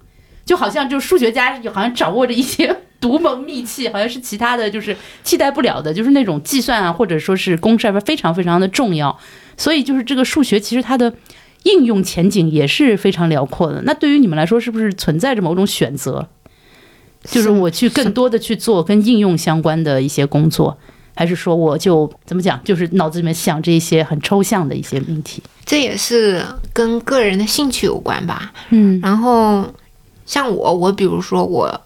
[0.49, 9.17] 就好像就数学家好像掌握着一些 独门秘器，好像是其他的就是替代不了的，就是那种计算啊，或者说是公式啊，非常非常的重要。
[9.57, 11.13] 所以就是这个数学其实它的。
[11.65, 13.83] 应用前景也是非常辽阔的。
[13.83, 16.27] 那对于你们来说，是不是存在着某种选择？
[17.25, 20.79] 就是我去更多的去做跟应用相关的一些工作，
[21.17, 25.43] 还是说我就怎么讲，就是脑子里面想这些很抽象的一些命题？
[25.67, 26.41] 这也是
[26.73, 28.53] 跟个人的兴趣有关吧。
[28.71, 29.67] 嗯然后
[30.29, 31.81] 像我，我比如说我，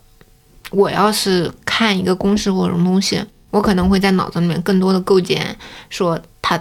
[0.73, 5.57] 我要是看一个公式或者什么东西，我可能会在脑子里面更多的构建，
[5.89, 6.61] 说它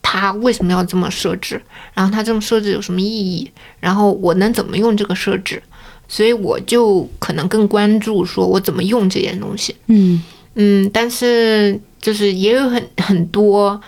[0.00, 1.60] 它为什么要这么设置，
[1.92, 3.50] 然后它这么设置有什么意义，
[3.80, 5.60] 然后我能怎么用这个设置，
[6.06, 9.74] 所以我就可能更关注说我怎么用这件东西。
[9.88, 10.22] 嗯
[10.54, 13.80] 嗯，但是就是也有很很多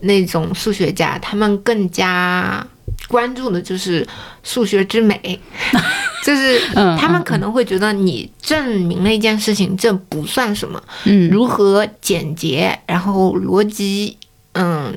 [0.00, 2.66] 那种数学家，他们更加
[3.08, 4.06] 关注的就是
[4.42, 5.40] 数学之美，
[6.24, 11.28] 就是嗯他们可能会觉得你证明了一件事情，这不算什么，嗯。
[11.30, 14.16] 如何简洁，然后逻辑
[14.52, 14.94] 嗯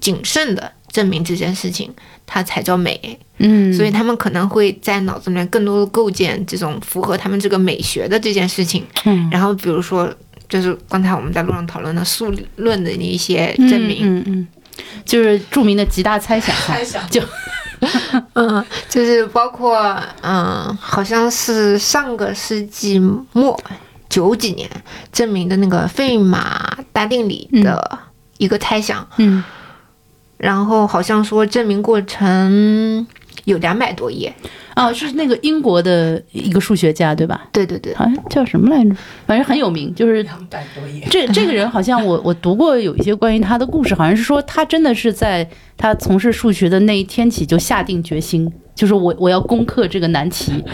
[0.00, 1.92] 谨慎的证明这件事情，
[2.26, 3.18] 它才叫美。
[3.38, 8.84] 嗯，所以他们可能会在脑子里面更多的构建这种符合他们这个美学的这件事情。
[9.04, 9.28] 嗯。
[9.32, 10.08] 然后比如说，
[10.48, 14.48] 就是刚才我们在路上讨论的数论的一些证明，嗯嗯，
[15.04, 17.08] 就是著名的极大猜想哈猜，想。
[17.08, 17.22] 就
[18.34, 22.98] 嗯，就是包括嗯，好像是上个世纪
[23.32, 23.60] 末
[24.08, 24.70] 九几年
[25.12, 27.98] 证明的那个费马大定理的
[28.38, 29.42] 一个猜想，嗯。
[30.38, 33.06] 然后好像说证明过程
[33.44, 34.32] 有两百多页。
[34.74, 37.46] 哦，是那个英国的一个数学家对吧？
[37.52, 38.96] 对对对，好像叫什么来着？
[39.26, 50.64] 反正很有名，就是两百多页，这这个人好像我我读过有一些关于他的故事，好像是说他真的是在他从事数学的那一天起就下定决心，就是我我要攻克这个难题。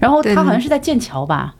[0.00, 1.54] 然后他好像是在剑桥吧，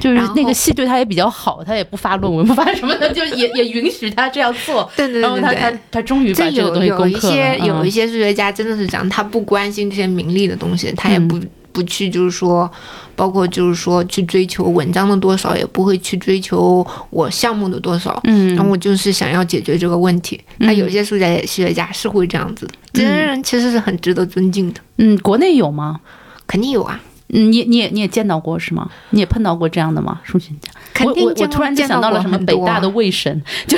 [0.00, 4.90] 就是那个系对他也比较好，他也不发论文不发什么的，就也也允许他这样做。
[4.96, 7.34] 对对然后对对他他他终于把这这个东西有有一攻克了。
[7.34, 11.40] 些有一嗯些数学家真的是这样，他不关心这些名利的东西，他也不、
[11.72, 12.70] 不去就是说，
[13.14, 18.20] 包括就是说去追求文章的多少，也不会去追求我项目的多少。
[18.24, 20.40] 嗯，然后我就是想要解决这个问题。
[20.58, 26.00] 那有些数学数学家是会这样子的，这些人其实是很值得尊敬的，嗯，国内有吗？
[26.46, 27.00] 肯定有啊，
[27.32, 28.88] 嗯，你你也你也见到过是吗？
[29.10, 30.20] 你也碰到过这样的吗？
[30.22, 30.70] 数学家？
[30.92, 33.76] 肯定我我突然就想到了什么北大的卫神， 就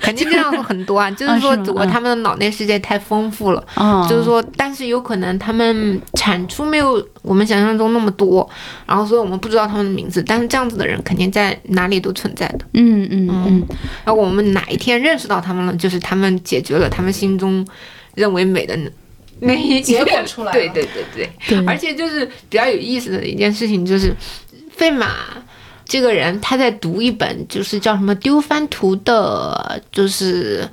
[0.00, 3.64] 肯定这样子很多啊， 就是说只不过他们的脑内世界太丰富了。
[3.74, 8.48] 啊，就是说，但是有可能他们产出没有我们想象中那么多，
[8.84, 12.58] 然后所以我们不知道他们的名字，但是这样子的人肯定在哪里都存在的。
[12.74, 13.64] 嗯嗯嗯
[14.04, 17.64] 然后我们哪一天认识到他们了，就是他们解决了他们心中
[18.16, 18.76] 认为美的
[19.40, 24.14] 那那一结果出来对对对对，对，而且就是比较有意思的一件事情，就是
[24.70, 25.14] 费马
[25.84, 30.68] 这个人他在读一本就是叫什么丢番图的，就是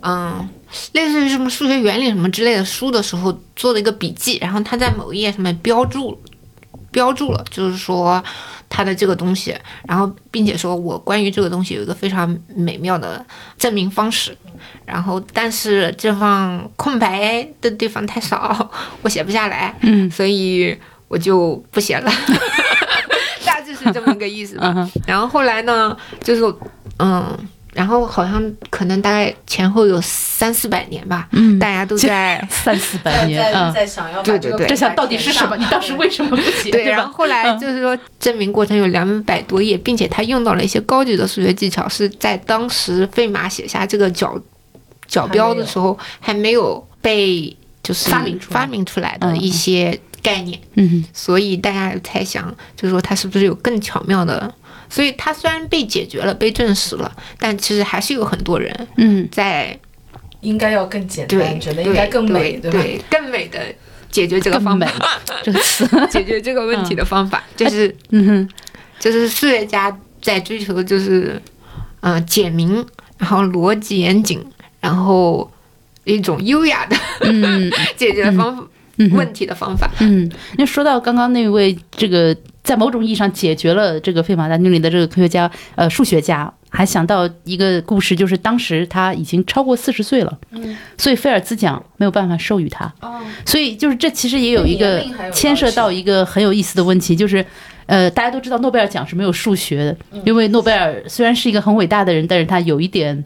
[0.00, 0.48] 嗯，
[0.92, 6.18] 类似于什么数学原理什么之类的书的时候做了一个笔记，然后他在某一页上面标注
[6.90, 8.22] 标注了，就是说
[8.70, 9.54] 他的这个东西，
[9.86, 13.24] 然后并且说我关于这个东西有一个非常美妙的
[13.58, 14.36] 证明方式，
[14.86, 18.70] 然后但是这方空白的地方太少，
[19.02, 20.76] 我写不下来，嗯所以
[21.08, 22.12] 我就不写了，
[23.44, 24.72] 大致是这么个意思吧。
[24.76, 26.42] 嗯然后后来呢，就是
[26.98, 27.36] 嗯，
[27.72, 35.56] 然后好像可能大概前后有三四百年吧，嗯，大家都在 三四百在在年啊，在想要把这个对对对这想到底是什么？
[35.56, 36.70] 你当时为什么不 写？
[36.70, 44.38] 对，吧然后后来嗯就是说证明过程有两百多页，并且他用到了一些高级的数学技巧，是在当时费马写下这个角
[45.06, 50.58] 角标的时候还没有被就是发明发明出来的嗯一些概念。
[50.74, 54.52] 嗯所以大家有猜想，就是说它是不是有更巧妙的？
[54.88, 59.76] 所以它虽然被解决了、被证实了，但其实还是有很多人嗯在
[60.40, 62.70] 应该要更简对单，觉得应该更美，吧？
[62.70, 63.58] 对对更美的
[64.10, 64.86] 解决这个方法，
[65.42, 68.48] 这个词， 解决这个问题的方法，就是嗯哼
[69.00, 71.40] 就是数学家在追求的就是，
[72.00, 72.86] 嗯、简明，
[73.18, 74.44] 然后逻辑严谨，
[74.84, 75.50] 然后
[76.04, 78.62] 一种优雅的嗯 解决方法、
[78.98, 79.10] 嗯。
[79.12, 79.90] 问题的方法。
[80.00, 97.44] 嗯，那说到刚刚那位这个在某种意义上解决了这个费马大定理的这个科学家，呃，数学家，还想到一个故事，就是当时他已经超过四十岁了，嗯，所以菲尔兹奖没有办法授予他，哦，所以就是这其实也有一个牵涉到一个很有意思的问题，就是。
[97.86, 99.94] 呃，大家都知道诺贝尔奖是没有数学的，
[100.24, 103.22] 因为诺贝尔虽然是一个很伟大的人，但是他有一点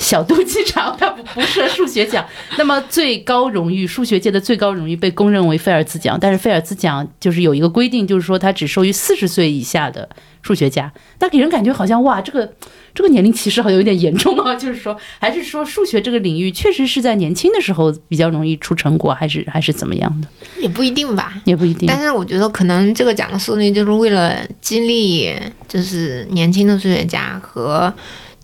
[0.00, 2.26] 小肚鸡肠，他不不设数学奖。
[2.56, 10.08] 那么最高荣誉，数学界的最高荣誉被公认为菲尔兹奖，但是菲尔兹奖就是有一个规定，就是说它只授予四十岁以下的
[10.42, 10.90] 数学家。
[11.18, 12.50] 那给人感觉好像哇，这个
[12.94, 14.54] 这个年龄歧视好像有点严重啊。
[14.54, 20.28] 就是说，还是说数学这个领域确实是在年轻的时候比较容易出成果，还是还是怎么样的？
[20.60, 21.34] 也不一定吧。
[21.44, 21.86] 也不一定。
[21.86, 25.30] 但是我觉得可能这个奖的设立就是为了激励，
[25.68, 27.92] 就是年轻的数学家和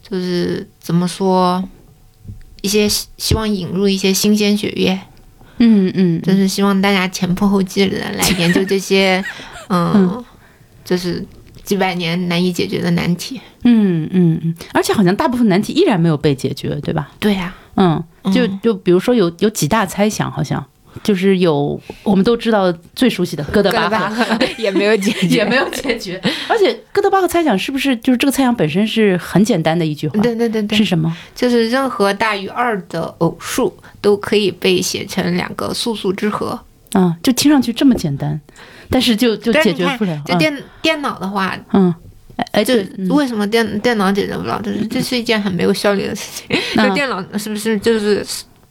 [0.08, 1.62] 就是怎么说，
[2.62, 4.98] 一些希希望引入一些新鲜血液，
[5.58, 9.24] 嗯嗯，就是希望大家前仆后继的来研究这些，
[9.68, 10.24] 嗯，
[10.84, 11.24] 就是
[11.64, 13.40] 几百年难以解决的难题。
[13.64, 17.10] 嗯嗯嗯，而且好像大部分难题依然没有被解决，对吧？
[17.18, 18.60] 对呀、嗯，就嗯。
[18.62, 20.64] 就比如说有有几大猜想，好像
[21.02, 24.24] 就是有我们都知道最熟悉的哥德巴赫。
[24.58, 30.20] 也没有解决，也没有解决，而且哥德巴赫猜想是不是就是这个猜想本身是很简单的一句话？
[30.20, 31.14] 对对对对是，什么？
[31.34, 36.58] 就是任何大于二的偶数都可以被写成两个素数之和。
[36.92, 38.40] 啊，就听上去这么简单，
[38.88, 40.18] 但是就就解决不了。
[40.24, 41.94] 就电、电脑的话，嗯，
[42.36, 42.74] 哎哎，就
[43.14, 44.58] 为什么电电脑解决不了？
[44.64, 46.58] 就是这是一件很没有效率的事情。
[46.76, 48.24] 嗯就电脑是不是就是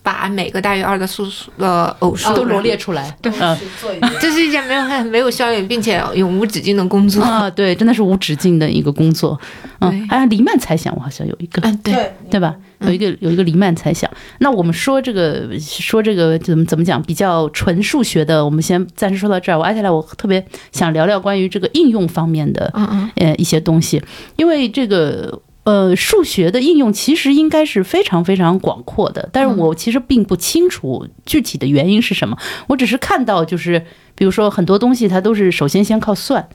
[0.05, 3.31] 把每个大于二的素数的偶数都罗列出来，对，
[4.21, 7.23] 这是一件没有很没有效率并且永无止境的工作。
[7.23, 9.39] 啊，对，真的是无止境的一个工作。
[9.79, 12.55] 嗯，对还有黎曼猜想，我好像有一个，嗯，对，对对吧？
[12.81, 14.07] 有一个有一个黎曼猜想。
[14.37, 19.57] 那我们说这个说这个怎么怎么讲比较纯数学的，我们先暂时说到这儿。
[19.57, 23.99] 我接下来我特别想聊聊关于这个应用方面的嗯嗯呃一些东西，
[24.35, 25.41] 因为这个。
[25.65, 32.37] 呃，数学的应用其实应该是非常非常广阔的，但是我其实并不清楚具体的原因是什么。
[32.67, 36.47] 我只是看到，就是比如说很多东西它都是首先先靠算，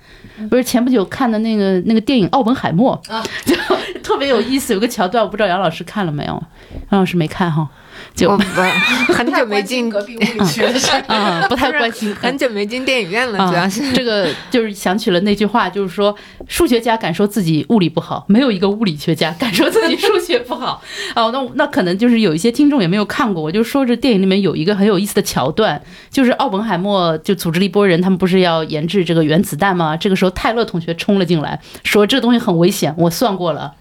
[0.48, 3.54] 不是前不久看的那个那个电影《奥本海默》啊， 就
[4.00, 6.42] 特别有意思，有个桥段，我不知道杨老师看了没有？
[6.90, 7.68] 杨老师没看哈，
[8.14, 8.44] 就我不
[9.14, 11.00] 很久没进，隔壁物理学的事儿。
[11.06, 12.14] 啊、 不太 关心。
[12.14, 13.92] 很久没进电影院了，啊主要是。
[13.92, 16.14] 这个就是想起了那句话，就是说
[16.46, 20.82] 数学家敢说自己物理不好，没有一个物理学家敢说自己数学不好。
[21.14, 29.96] 哦，那那可能就是有一些听众也没有看过，我就说这电影里面有一个很有意思的桥段，就是奥本海默就组织了一波人，他们不是要研制这个原子弹吗？
[29.96, 33.72] 这个时候泰勒同学冲了进来，说这个东西很危险，我算过了，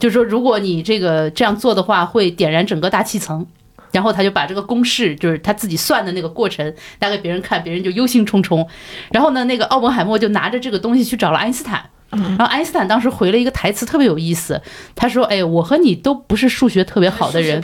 [0.00, 3.46] 就是说如果你这个这样做的话，会点燃整个大气层。
[3.94, 8.66] 然后他就把这个公式，就是他自己算的那个过程，拿给别人看，别人就忧心忡忡。
[9.12, 11.88] 然后呢，那个奥本海默就拿着这个东西去找了爱因斯坦。
[12.10, 14.60] 然后爱因斯坦当时回了一个台词特别有意思，
[14.94, 17.60] 他说：“哎，我和你都不是数学特别好的人，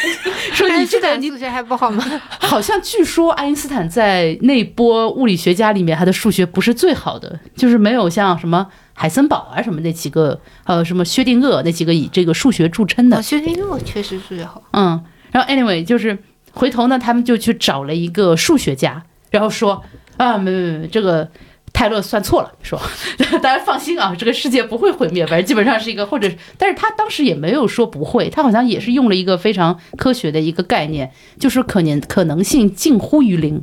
[0.54, 2.02] 说你这个你数学还不好吗？
[2.40, 13.20] 好像据说爱因斯坦在那波物理学家里面，他的数学不是最好的，就是没有像什么海森堡啊什么那几个，呃，什么薛定谔那几个以这个数学著称的哦，。
[13.20, 14.62] 薛定谔确实数学好。
[14.72, 16.18] 嗯，然后 anyway 就是
[16.52, 19.82] 回头呢，他们就去找了一个数学家，然后说
[20.16, 21.28] 啊，没没没，这个
[21.72, 22.80] 泰勒算错了，说
[23.40, 33.62] 大家放心啊，这个世界不会毁灭，反正基本上是一个或者，但是他当时也没有说不会，他好像也是用了一个非常科学的一个概念，就是可能可能性近乎于零。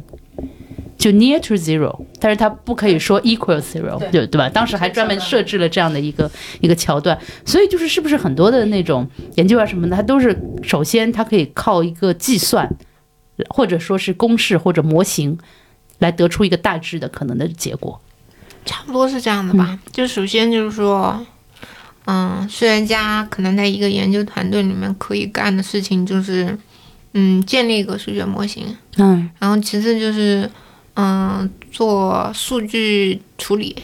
[1.12, 4.10] 就 near to zero，但是它不可以说 equal zero，对。
[4.12, 4.50] 对对吧？
[4.50, 12.70] 当时还专门设置了这样的一个一个桥段，所以就是是不是很多的那种研究啊什么的，它都是首先它可以靠一个计算，
[13.50, 15.38] 或者说是公式或者模型，
[16.00, 18.02] 来得出一个大致的可能的结果。
[18.66, 19.80] 差不多是这样的吧。
[19.94, 21.26] 就首先就是说，
[22.06, 26.58] 嗯，数学家可能在一个研究团队里面可以干的事情就是，
[27.14, 29.30] 嗯，建立一个数学模型，嗯。
[29.40, 30.50] 然后其次就是，
[30.98, 33.76] 嗯，做数据处理，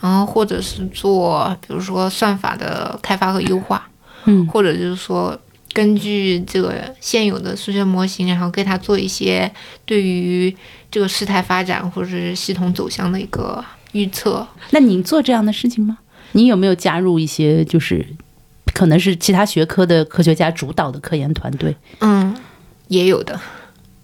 [0.00, 3.86] 然后或者是做比如说算法的开发和优化，
[4.24, 5.38] 嗯或者就是说。
[5.72, 9.52] 根据这个现有的数学模型，然后给它做一些
[9.84, 10.56] 对于
[10.88, 13.60] 这个事态发展或者是系统走向的一个
[13.90, 15.98] 预测，那你做这样的事情吗？
[16.30, 18.06] 你有没有加入一些就是
[18.72, 21.74] 可能是其他学科的科学家主导的科研团队？
[21.98, 22.32] 嗯，
[22.86, 23.40] 也有的。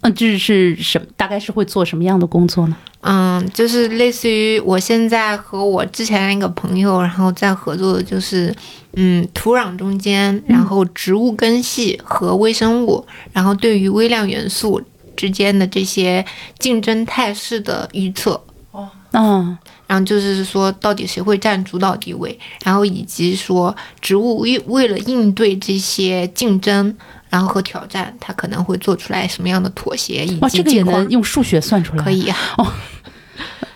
[0.01, 1.05] 嗯，这是什么？
[1.15, 2.75] 大概是会做什么样的工作呢？
[3.01, 8.53] 嗯，就是类似于我现在和我之前那个朋友，然后在合作的就是，
[8.93, 14.81] 嗯，土壤中间，然后植物根系和微生物，然后对于微量元素
[15.15, 16.23] 之间的这些
[16.59, 18.39] 竞争态势的预测，
[18.71, 26.95] 哦嗯然后就是说到底谁会占主导地位，然后以及说植物为为了应对这些竞争。
[27.31, 32.03] 然后和挑战，他可能会做出来什么样的妥协，以哇，这个也能用数学算出来？
[32.03, 32.37] 可以啊。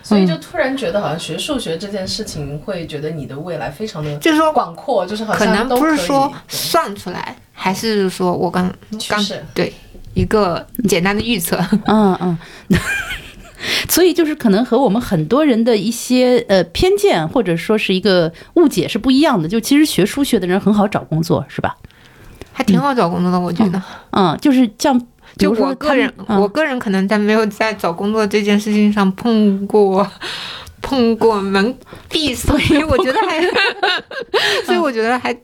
[0.02, 8.72] 所以就突然觉得好像学数学这件事情，会觉得你的未来非常的就是说广阔，就是好可能不是说算出来，还是说我刚
[9.08, 9.20] 刚。
[9.52, 9.72] 对
[10.14, 11.58] 一个简单的预测。
[11.86, 12.38] 嗯 嗯。
[13.88, 19.48] 所以就是可能和我们很多人的一些呃偏见或者说是一个误解是不一样的。
[19.48, 21.74] 就其实学数学的人很好找工作，是吧？
[22.56, 23.82] 还挺好找工作的，我觉得。
[24.12, 24.98] 嗯，就是像
[25.36, 30.10] 就我个人，嗯我个人可能在没有在找工作这件事情上碰过
[30.80, 31.76] 碰过门
[32.08, 33.42] 壁，所以我觉得还，
[34.64, 35.36] 所以我觉得还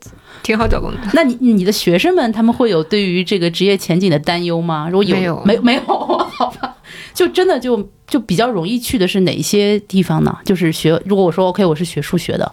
[0.43, 0.99] 挺好找工作。
[1.13, 4.89] 那你你的学生们他们会有对于这个职业前景的担忧吗？
[4.91, 6.75] 如果有没有没没有， 好吧，
[7.13, 10.35] 就真的就就比较容易去的是哪些地方呢？
[10.47, 12.51] 就是学，如果我说 OK，我是学数学的，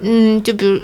[0.00, 0.80] 嗯，就比如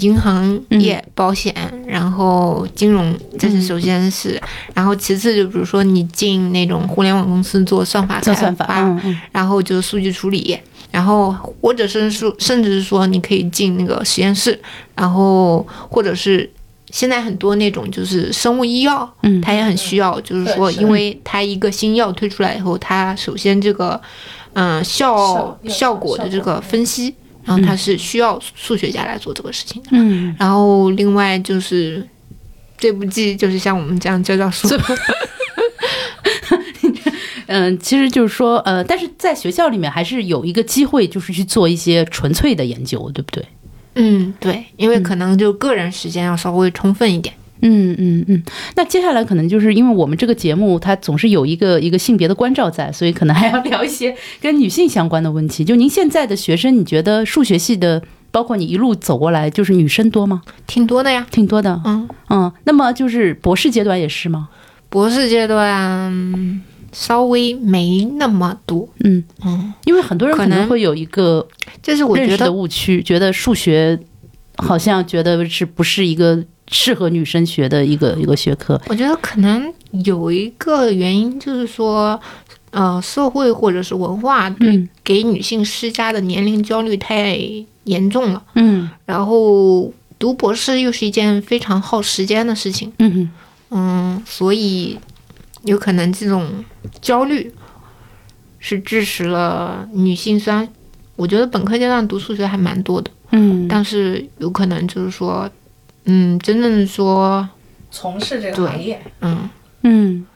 [0.00, 1.54] 银行业、保险，
[1.86, 4.40] 然后金融，这是首先是，
[4.72, 9.00] 然后其次就比如说你进那种互联网公司做算法开做算法，
[9.32, 10.58] 然后就是数据处理，
[10.90, 14.58] 然后或者是说，甚至是说你可以进那个实验室，
[14.94, 16.48] 然后或者是
[16.90, 19.40] 现在很多那种就是生物医药，嗯。
[19.40, 24.00] 它也很需要，就是说，因为它一个新药推出来以后，它首先这个
[24.56, 27.12] 嗯、效效效果的这个分析，
[27.44, 29.90] 然后它是需要数学家来做这个事情的。
[29.92, 32.06] 嗯，然后另外就是
[32.76, 34.68] 这部剧就是像我们这样教教书，
[37.46, 43.44] 嗯，其实就是说，呃，但是在学校里面还是有一个机会，就是去做一些纯粹的研究，对不对？
[43.96, 47.34] 嗯，对，因为可能就个人时间要稍微充分一点。
[47.36, 48.42] 嗯嗯嗯嗯。
[48.76, 55.64] 那接下来可能就是因为我们这个节目它总是有一个一个性别的关照在，所以可能还要聊一些跟女性相关的问题。
[55.64, 60.42] 就您现在的学生，你觉得数学系的，包括你一路走过来，就是女生多吗？
[60.66, 61.26] 挺多的呀。
[61.30, 61.80] 挺多的。
[61.84, 64.48] 嗯，嗯，那么就是博士阶段也是吗？
[64.90, 66.62] 博士阶段
[66.92, 68.88] 稍微没那么多。
[69.02, 71.44] 嗯，嗯，因为很多人可可能能会有一个
[71.82, 73.98] 就是我觉得的觉得，误区，觉得数学
[74.56, 76.44] 好像觉得是不是一个
[76.74, 78.80] 适合女生学的一个一个学科？
[78.88, 79.72] 我觉得可能
[80.04, 82.20] 有一个原因就是说，
[82.72, 87.38] 呃，社会或者是文化对嗯给女性施加的年龄焦虑太
[87.84, 92.92] 严重了，嗯然后读博士又是一件非常耗时间的事情。
[92.98, 93.30] 嗯
[93.70, 94.98] 嗯，所以
[95.62, 96.64] 有可能这种
[97.00, 97.52] 焦虑
[98.58, 100.38] 是致使了女性。
[100.40, 100.68] 虽然
[101.14, 105.48] 我觉得本科阶段读数学还蛮多的，嗯，但是有可能就是说，
[106.04, 107.48] 嗯，真正说，
[107.90, 109.48] 从事这个行业，嗯，
[109.82, 110.26] 嗯，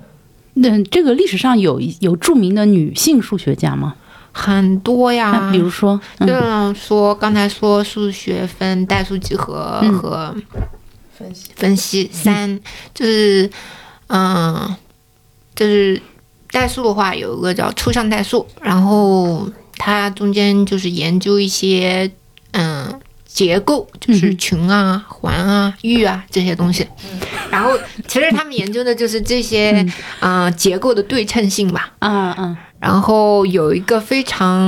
[0.54, 3.94] 那这个历史上有有著名的女性数学家吗？
[4.32, 5.50] 很多呀。
[5.50, 9.98] 比如说，就嗯像说刚才说数学分代数几何嗯。
[9.98, 10.34] 和
[11.16, 11.50] 分析。
[11.56, 12.60] 分析三，
[12.94, 13.50] 就是
[14.06, 14.76] 嗯，
[15.56, 16.00] 就是
[16.52, 22.08] 代数的话有一个叫抽象代数，然后它中间就是研究一些
[22.52, 23.00] 嗯
[23.38, 26.84] 结构，就是嗯群啊、环啊、域啊这些东西。
[27.52, 27.78] 然后
[28.08, 29.92] 其实他们研究的就是这些嗯。
[30.20, 31.92] 嗯、结构的对称性吧。
[32.00, 34.60] 嗯嗯，然后有一个非常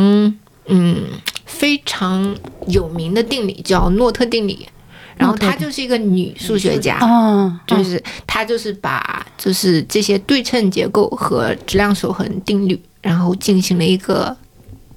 [0.67, 1.03] 嗯
[1.47, 2.37] 非常
[2.69, 4.69] 有名的定理叫诺特定理，
[5.17, 14.37] 然后她就是一个女数学家，嗯，就是她就是把就是这些对称结构和质量守恒定律，然后进行了一个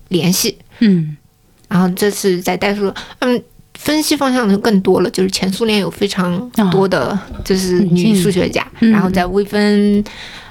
[0.10, 1.18] 联系，嗯。
[1.68, 3.44] 然后这是在代数嗯。
[3.84, 10.02] 分析方向就更多了，就是前苏联有非常多的就是女数学家，嗯然后在微分、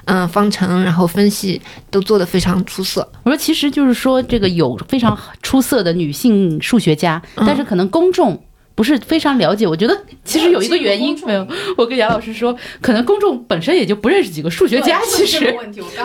[0.05, 1.59] 嗯、方程，然后分析
[1.91, 3.01] 都做得非常出色。
[3.23, 8.39] 我说，其实就是说，这个有非常出色的女性数学家，嗯但是可能公众
[8.75, 9.67] 不是非常了解。
[9.67, 11.49] 我觉得其实有一个原因没有。
[11.79, 15.01] 我跟杨老师说，可能公众本身也就不认识几个数学家。
[15.07, 15.55] 其 实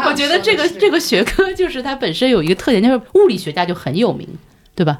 [0.06, 4.26] 我觉得这个这个学科就是它本身有一个特点，就是物理学家就很有名，
[4.74, 5.00] 对吧？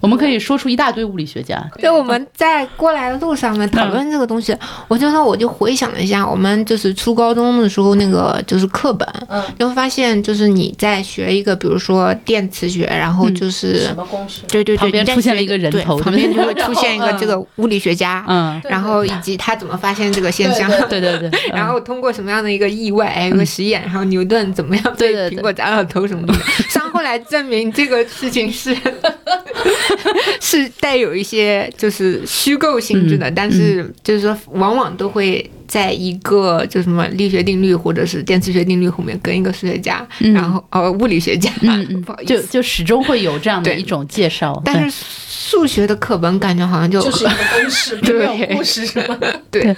[0.00, 1.62] 我们可以说出一大堆物理学家。
[1.78, 4.56] 对我们在过来的路上面讨论这个东西，
[4.88, 14.42] 我就说我就回想了一下，我们就是初高中的时候那个就是课本，嗯，你会发现就是你在学一个，比如说电磁学，然后就是、什么公式？
[14.48, 20.68] 对对对，旁边出现了一个人头旁边就会出现一个这个物理学家， 嗯，然后以及他怎么发现这个现象。
[20.88, 25.38] 对对对对， 然后通过什么样的一个意外，有个实验，然后牛顿怎么样被对对对。
[25.38, 26.34] 苹果砸到头什么的，
[26.68, 28.76] 上后来证明这个事情是
[30.40, 40.32] 是带有一些就是虚构性质的，但是就是说往往都会在一个就什么力学定律或者是电磁学定律后面跟一个数学家，嗯。
[40.32, 44.60] 然后呃物理学家，嗯嗯 不好意思，就 就始终会有这样的一种介绍。
[44.64, 49.18] 但是数学的课本感觉好像就就是一个公式，没有故事是吗？
[49.50, 49.74] 对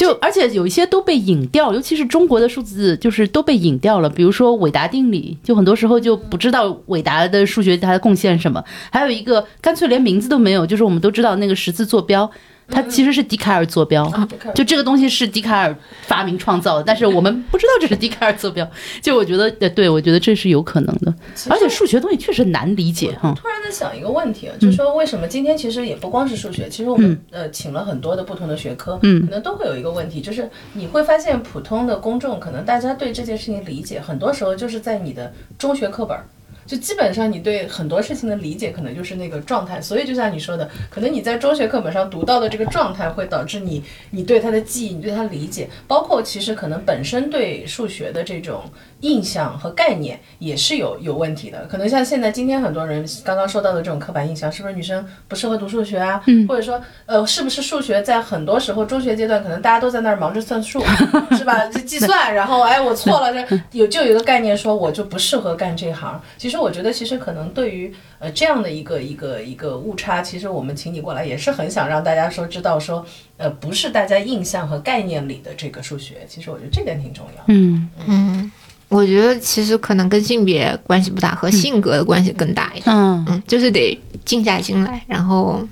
[0.00, 4.08] 就而且有一些都被引掉，尤其是中国的数字，就是都被引掉了。
[4.08, 8.64] 比如说韦达定理，就很多时候就不知道韦达的数学它的贡献什么。
[8.90, 12.30] 还有一个干脆连名字都没有，就是我们都知道那个十字坐标，
[12.70, 14.10] 它其实是笛卡尔坐标。
[14.54, 18.68] 就这个东西是笛卡尔发明创造的，但是我们不知道这是笛卡尔坐标。
[19.02, 21.12] 就我觉得，呃，对我觉得这是有可能的。
[21.48, 23.34] 而且数学东西确实难理解哈。
[23.36, 36.24] 突然在想一个问题啊，就是说为什么今天其实也不光是数学，其实我们、呃请了很多的不同的学科，嗯可能都会有一个问题，就是你会发现普通的公众可能大家对这件事情理解，很多时候就是在你的中学课本儿。
[36.70, 48.62] 就基本上你对很多事情的理解可能就是那个状态，所以就像你说的，可能你在中学课本上读到的这个状态，会导致你你对它的记忆，你对它理解，包括其实可能本身对数学的这种
[49.00, 51.66] 印象和概念也是有有问题的。
[51.66, 56.22] 可能像现在今天很多人刚刚说到的这种刻板印象，是不是女生不适合读数学啊？
[56.26, 60.82] 嗯，或者说呃，是不是数学在很多时候中学阶段可能大家都在那儿忙着算数，
[61.36, 61.66] 是吧？
[61.66, 66.20] 就计算，然后哎我错了，这有就有一个概念说我就不适合干这行。
[66.36, 73.04] 其实我觉得其实可能对于呃这样的一个一个一个误差，其实我们请你过来也是很想让大家说知道说
[73.36, 76.18] 呃不是大家印象和概念里的这个数学。
[76.28, 77.44] 其实我觉得这点挺重要。
[77.46, 78.52] 嗯嗯，
[78.90, 82.94] 我觉得其实可能跟性别关系不大，和性格的关系更大一点。
[82.94, 85.66] 嗯，嗯，就是得静下心来，然后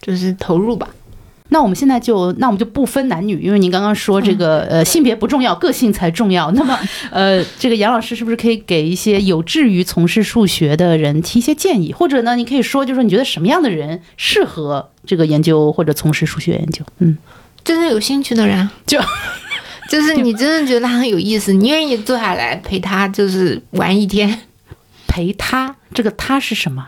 [0.00, 0.88] 就是投入吧。
[1.48, 6.50] 那我们现在就，那我们就不分男女，因为您刚刚说这个呃性别不重要，个性才重要。
[6.50, 6.76] 那么
[7.12, 11.92] 呃，这个杨老师是不是可以给一些有志于从事数学的人提一些建议？
[11.92, 16.84] 或者呢，你可以说，就是说你觉得什么样的人适合这个研究或者从事数学研究？
[16.98, 17.16] 嗯，
[17.62, 18.98] 真正有兴趣的人，就
[19.88, 24.40] 就是你真的觉得他很有意思，你愿意坐下来陪他，就是玩一天，
[25.06, 26.86] 陪他，这个他是什么？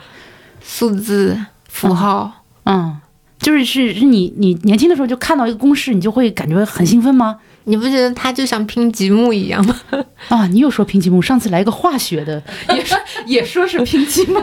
[0.63, 1.39] 数字
[1.69, 2.45] 符号。
[2.65, 2.99] 嗯，
[3.39, 7.39] 就是是是你你年轻的时候就看到一个公式，你就会感觉很兴奋吗？
[7.69, 9.79] 你不觉得他就像拼积木一样吗？
[10.29, 12.43] 啊，你又说拼积木，上次来个化学的，
[12.75, 14.41] 也说也说是拼积木。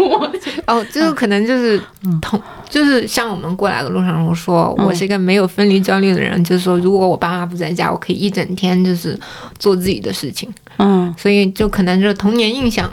[0.68, 1.82] 哦，这个可能就是
[2.22, 9.20] 同，就是像我们过来的路上，我说我是一个没有分离焦虑的人，就是说如果我爸妈不在家，我可以一整天就是
[9.58, 10.48] 做自己的事情，
[10.78, 12.92] 嗯所以就可能就是童年印象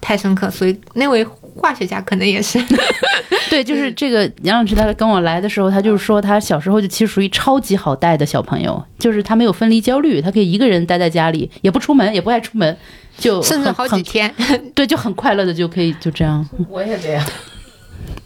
[0.00, 1.26] 太深刻，所以那位
[1.56, 2.62] 化学家可能也是。
[3.48, 12.76] 对，就是这个杨老师，他跟我来的时候，他就是说他小时候就其实属于超级好带的小朋友，就是他没有分离焦虑，他可以一个人待在家里，也不出门，也不爱出门，
[13.16, 14.32] 就 甚至好几天。
[14.74, 16.46] 对，就很快乐的就可以就这样。
[16.68, 17.24] 我也这样。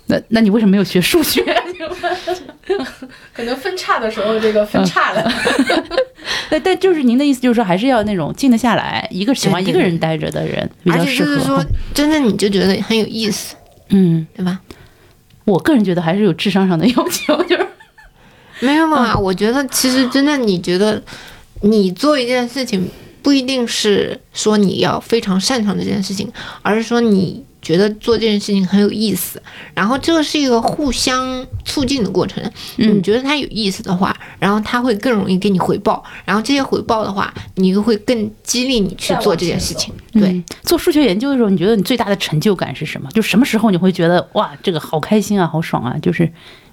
[0.07, 1.45] 那那你为什么没有学数学？
[3.33, 5.33] 可能分叉的时候，这个分叉了。
[6.51, 11.31] 但但就是您的意思，就是说还是要那种静得下来，一个喜欢一个人待着的人比而较适合。
[11.31, 11.65] 且就是说，
[11.95, 13.55] 真的你就觉得很有意思，
[13.91, 14.61] 嗯，对吧？
[15.45, 17.67] 我个人觉得还是有智商上的要求，就是
[18.61, 21.03] 没有嘛，我觉得其实真的，你觉得
[21.63, 22.89] 你做一件事情，
[23.23, 26.31] 不一定是说你要非常擅长这件事情，
[26.63, 29.43] 而是说你觉得做这件事情很有意思，
[29.75, 32.43] 然后这个是一个互相促进的过程。
[32.77, 39.93] 你嗯觉得它有意思的话，然后它会更容易给你回报，然后这些回报的话，你就会更激励你去做这件事情。
[40.13, 43.09] 对，嗯做数学研究的时候，你觉得你最大的成就感是什么？
[43.13, 45.97] 就什么时候你会觉得哇，这个好开心啊，好爽啊？
[46.01, 46.31] 就是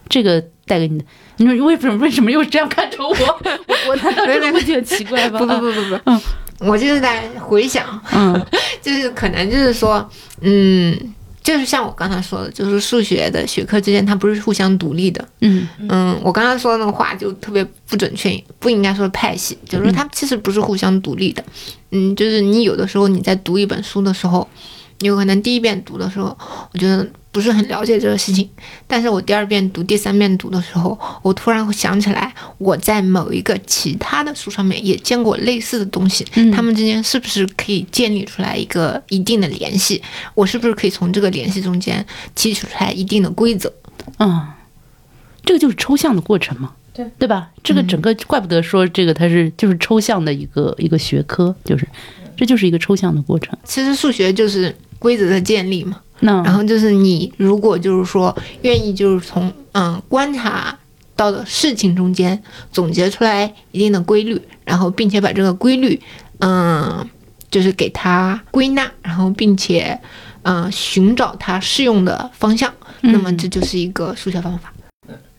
[0.09, 1.05] 这个带给你的。
[1.37, 3.09] 你说为什么为什么又这样看着我？
[3.09, 5.37] 我我难道这个问题很奇怪吗？
[5.39, 6.21] 不不不不不，嗯
[6.59, 8.45] 我就是在回想，嗯
[8.81, 10.07] 就是可能就是说，
[10.41, 10.97] 嗯，
[11.43, 15.23] 就是像我刚才说的，就是数学的学科之间它不是互相独立的。
[15.41, 21.43] 嗯嗯，我刚刚说的那个话就特别不准确，不应该说派系，就是说它其实不是互相独立的。
[21.91, 24.47] 嗯，就是你有的时候你在读一本书的时候，
[24.99, 26.35] 有可能第一遍读的时候，
[26.73, 28.49] 我觉得不是很了解这个事情，
[28.87, 40.01] 但是我第二遍读、第三遍读的时候，我突然会想起来，我在某一个其他的书上面也见过类似的东西，嗯他们之间是不是可以建立出来一个一定的联系？
[40.33, 43.71] 我是不是可以从这个联系中间提取出来一定的规则？
[44.17, 44.47] 嗯，
[45.43, 47.51] 这个就是抽象的过程嘛，对对吧？
[47.63, 51.87] 这个整个怪不得说这个它是就是抽象的一个一个学科，就是
[52.35, 53.55] 这就是一个抽象的过程。
[53.63, 55.99] 其实数学就是规则的建立嘛。
[56.19, 60.75] 那然后就是你如果就是说愿意就是从嗯观察
[61.15, 62.41] 到的事情中间
[62.71, 66.01] 总结出来一定的规律，然后并且把这个规律
[66.39, 67.07] 嗯
[67.51, 69.99] 就是给它归纳，然后并且
[70.41, 74.73] 嗯寻找它适用的方向，那么这就是一个数学方法。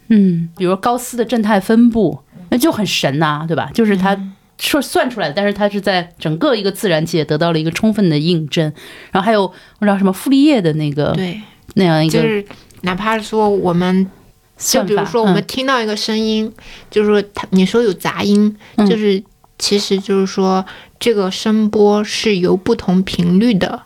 [0.09, 2.19] 嗯，比如高斯的正态分布，
[2.51, 3.71] 那就很神呐、对吧？
[3.75, 4.17] 就是他
[4.59, 8.65] 说算出来的，但是它是在整个一个自然界得到了一个充分的印证。
[9.13, 11.41] 然后还有我知道什么傅立叶的那个对，
[11.75, 12.45] 那样一个就是
[12.83, 14.11] 哪怕说我们
[14.57, 16.53] 就，比如说我们嗯听到一个声音，
[16.91, 19.23] 就是说它你说有杂音，嗯就是
[19.59, 20.65] 其实就是说
[20.99, 23.83] 这个声波是由不同频率的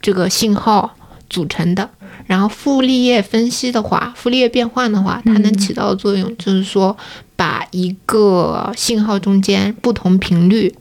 [0.00, 0.96] 这个信号
[1.32, 1.88] 组成的。
[2.26, 6.96] 然后傅立叶分析的话，傅立叶变换的话，它能嗯起到的作用就是说，
[7.34, 10.72] 把一个信号中间不同频率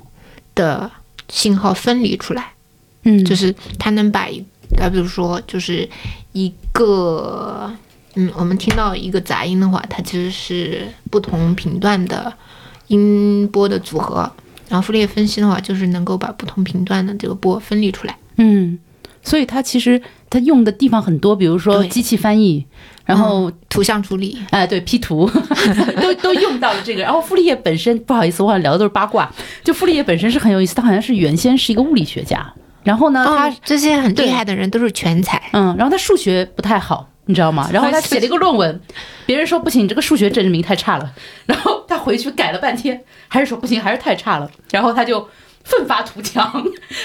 [0.54, 0.92] 的
[1.30, 2.52] 信号分离出来。
[3.04, 4.44] 嗯，就是它能把一，
[4.80, 5.90] 啊比如说就是
[6.34, 7.72] 一个，
[8.16, 12.32] 嗯，我们听到一个杂音的话，它其实是不同频段的
[12.88, 14.32] 音波的组合。
[14.70, 18.16] 然后傅立叶分析的话，就是能够把不同频段的这个波分离出来。
[18.38, 18.78] 嗯，
[19.24, 22.66] 所以它其实它用的地方很多，比如说机器翻译，
[23.06, 25.30] 然后图像处理，哎，对，P 图
[26.02, 27.02] 都都用到了这个。
[27.02, 29.32] 然后傅立叶本身，不好意思，我好像聊的都是八卦。
[29.64, 32.54] 就傅立叶本身是很有意思，他好像是原先是一个物理学家，
[32.84, 35.42] 然后呢，他嗯，这些很厉害的人都是全才。
[35.54, 37.70] 嗯，然后他数学不太好，你知道吗？
[37.72, 38.82] 然后他写了一个论文，
[39.26, 41.12] 别人说不行，你这个数学证明太差了。
[41.46, 44.50] 然后他回去改了半天，还是说不行，还是太差了。
[44.72, 45.28] 然后他就
[45.64, 46.64] 奋发图强，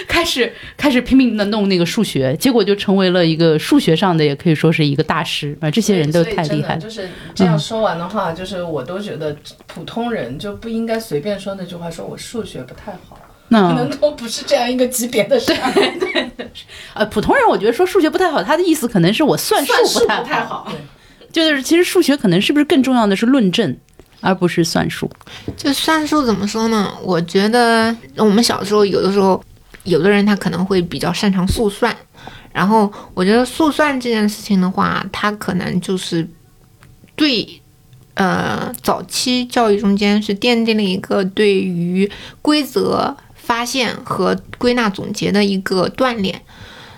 [0.08, 5.70] 开始 开始拼命的弄那个数学，结果就成为了一个数学上的，也可以说是一个大师啊。
[5.70, 6.80] 这些人都太厉害了。
[6.80, 9.36] 就是这样说完的话，就是我都觉得
[9.66, 13.18] 普通人就不应该随便说那句话，说我数学不太好，
[13.50, 15.72] 可能都不是这样一个级别的事儿。
[16.94, 20.72] 呃，普通人我觉得说数学不太好，他的意思可能是我算术不太不太好，
[21.30, 23.76] 就是其实数学可能是不是更重要的是论证，
[24.20, 25.10] 而不是算术。
[25.56, 26.92] 就算术怎么说呢？
[27.02, 29.42] 我觉得我们小时候有的时候，
[29.84, 31.96] 有的人他可能会比较擅长速算，
[32.52, 36.28] 然后我觉得速算这件事情的话，它可能就是
[37.14, 37.60] 对。
[38.18, 42.10] 呃，早期教育中间是奠定了一个对于
[42.40, 46.40] 规则发现和归纳总结的一个锻炼，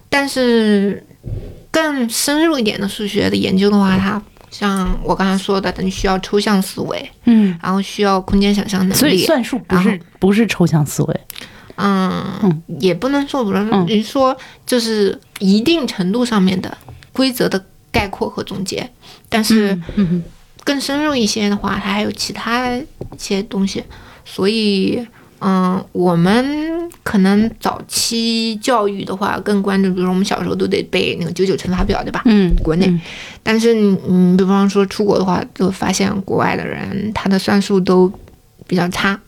[0.08, 1.04] 但是
[1.72, 11.20] 更深入一点的数学的研究的话，它像我刚才说的，你需要抽象思维，嗯，然后需要空间想象能力，所以算术不是不是抽象思维。
[11.76, 14.36] 嗯，也不能说不是，嗯你说
[14.66, 16.76] 就是一定程度上面的
[17.12, 18.90] 规则的概括和总结，
[19.28, 19.78] 但是
[20.64, 22.84] 更深入一些的话，它还有其他一
[23.16, 23.84] 些东西，
[24.24, 25.06] 所以。
[25.40, 32.22] 嗯，我们可能早期教育的话，更关注，比如说我们小时候都得背那个九九乘法表，对吧？
[32.24, 33.00] 嗯，国内嗯
[33.42, 38.12] 但是你你比方说出国的话，就发现国外的人他的算术都
[38.66, 39.18] 比较差。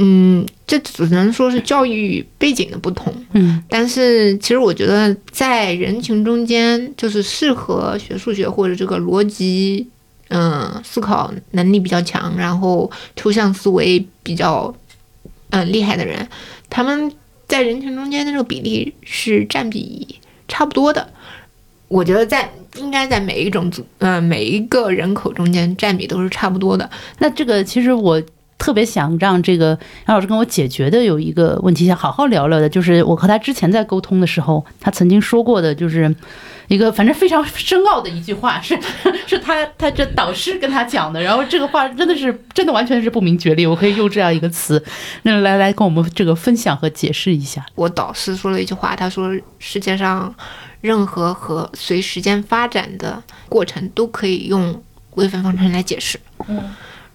[0.00, 3.12] 嗯，这只能说是教育背景的不同。
[3.32, 9.88] 嗯但是其实我觉得在人群中间，就是适合学数学或者这个逻辑，
[10.28, 14.72] 嗯、思考能力比较强，然后抽象思维比较
[15.50, 16.28] 嗯、厉害的人，
[16.68, 17.12] 他们
[17.46, 21.08] 在人群中间的这个比例是占比差不多的。
[21.88, 26.88] 我觉得在应该在每一种组，呃，每一个人口中间占比都是差不多的。
[27.18, 28.22] 那这个其实我
[28.58, 29.68] 特别想让这个
[30.06, 36.14] 杨老师跟我解决的有一个问题，想好好聊聊的，就是我和他之前在沟通的时候，他曾经说过的，就是
[36.68, 38.78] 一个反正非常深奥的一句话，是
[39.26, 44.82] 是他他这导师跟他讲的，然后这个话真的是真的完全是不明觉厉，我可以用这样一个词，
[45.22, 47.64] 那来来跟我们这个分享和解释一下。
[47.74, 50.32] 我导师说了一句话，他说世界上
[50.80, 54.82] 任何和随时间发展的过程都可以用
[55.14, 56.20] 微分方程来解释。
[56.46, 56.62] 嗯，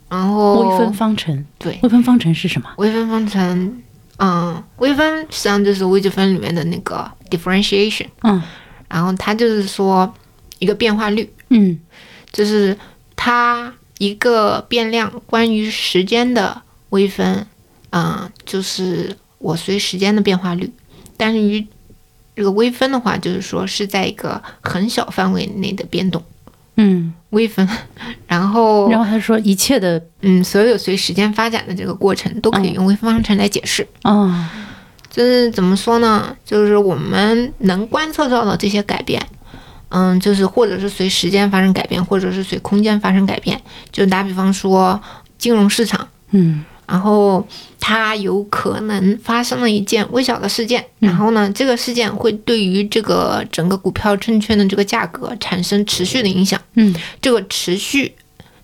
[0.09, 2.69] 然后微分方程，对微分方程是什么？
[2.77, 3.81] 微分方程，
[4.17, 8.41] 嗯，微分实际上就是微积分里面的那个 differentiation，嗯
[8.93, 10.13] 然后它就是说
[10.59, 11.79] 一个变化率，嗯。
[12.31, 12.75] 就是
[13.15, 17.45] 它一个变量关于时间的微分，
[17.91, 20.71] 嗯，就是我随时间的变化率，
[21.15, 21.63] 但是于
[22.35, 26.23] 这个微分的话，就是说是在一个很小范围内的变动，
[26.77, 27.69] 嗯，微分。
[28.25, 33.87] 然后，然后他说一切的嗯，所有随时间发展的这个过程都可以用微分方程来解释。
[34.01, 34.51] 啊，
[35.15, 36.35] 就是怎么说呢？
[36.43, 39.21] 就是我们能观测到的这些改变，
[39.89, 43.61] 嗯，就是或者是随时间发生改变，或者是随空间发生改变。
[43.91, 44.99] 就打比方说
[45.37, 47.47] 金融市场，嗯然后
[47.79, 56.59] 它有可能发生了一件微小的事件，然后呢，这个事件会对于这个整个股票证券的这个价格产生持续的影响。
[56.73, 58.13] 嗯这个持续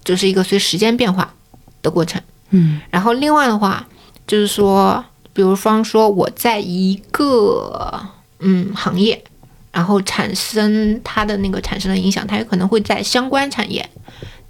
[0.03, 1.31] 就是一个随时间变化
[1.83, 2.19] 的过程。
[2.49, 3.87] 嗯然后另外的话，
[4.25, 5.03] 就是说，
[5.39, 7.97] 比如方说我在一个
[8.39, 9.23] 嗯行业，
[9.71, 13.89] 然后产生它的那个产生的影响，它有可能会在相关产业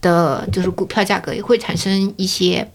[0.01, 2.67] 的，就是股票价格也会产生一些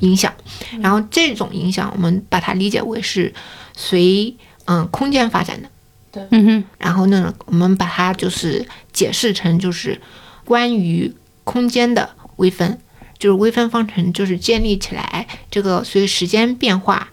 [0.00, 0.34] 影响。
[0.80, 3.32] 然后这种影响，我们把它理解为是
[3.76, 6.26] 随嗯空间发展的。
[6.32, 10.00] 嗯哼然后呢，我们把它就是解释成就是
[10.44, 11.14] 关于
[11.44, 12.80] 空间的微分，
[13.16, 17.08] 就是微分方程就是建立起来这个随时间变化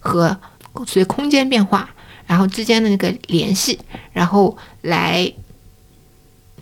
[0.00, 0.36] 和
[0.86, 1.88] 随空间变化，
[2.26, 3.78] 然后之间的那个联系，
[4.12, 5.32] 然后来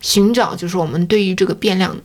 [0.01, 1.97] 寻找就是我们对于这个变量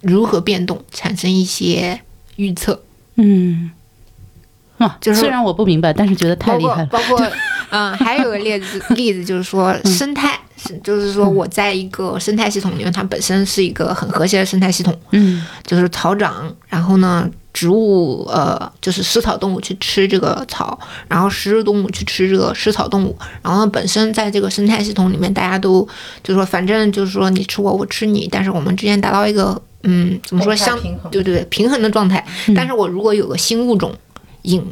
[0.00, 2.00] 如何变动产生一些
[2.36, 2.82] 预测。
[3.16, 3.70] 嗯。
[4.78, 6.86] 啊，就是虽然我不明白，但是觉得太厉害了。
[6.86, 7.32] 括包括，
[7.70, 17.28] 嗯， 还有个例子例子就是说生态，是就是说我在一个生态系统里面，它本身是一个很和谐的生态系统，嗯就是草长，然后呢，
[17.58, 20.78] 植物呃，就是食草动物去吃这个草，
[21.08, 25.82] 然后食肉动物去吃这个食草动物，然后，本身在这个生态系统里面，大家都
[26.22, 30.78] 就是说，反正就是说你吃我，我吃你，但是我们之间达到一个嗯，怎么说相
[31.10, 32.24] 对对对平衡的状态。
[32.54, 33.92] 但是我如果有个新物种
[34.42, 34.64] 引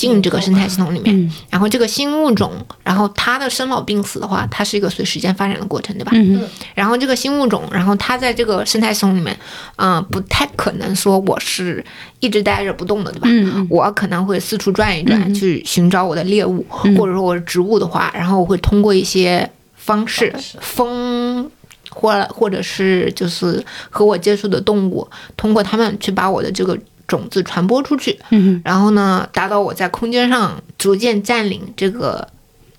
[0.00, 1.30] 进这个生态系统里面，嗯。
[1.50, 6.12] 然后这个新物种，然后它的生老病死的话，它是一个随时间发展的过程，对吧？
[6.14, 6.42] 嗯。
[6.74, 9.36] 然后这个新物种，然后它在这个生态系统里面，
[9.76, 11.84] 嗯、不太可能说我是
[12.20, 13.66] 一直待着不动的，对吧？
[13.68, 16.96] 我可能会四处转一转，嗯去寻找我的猎物，嗯。
[16.96, 21.50] 或者说我是植物的话，然后我会通过一些方式方式，风
[21.90, 26.78] 或或者是就是和我接触的动物，通过它们去把我的这个
[27.10, 32.28] 种子传播出去，嗯，然后呢，达到我在空间上逐渐占领这个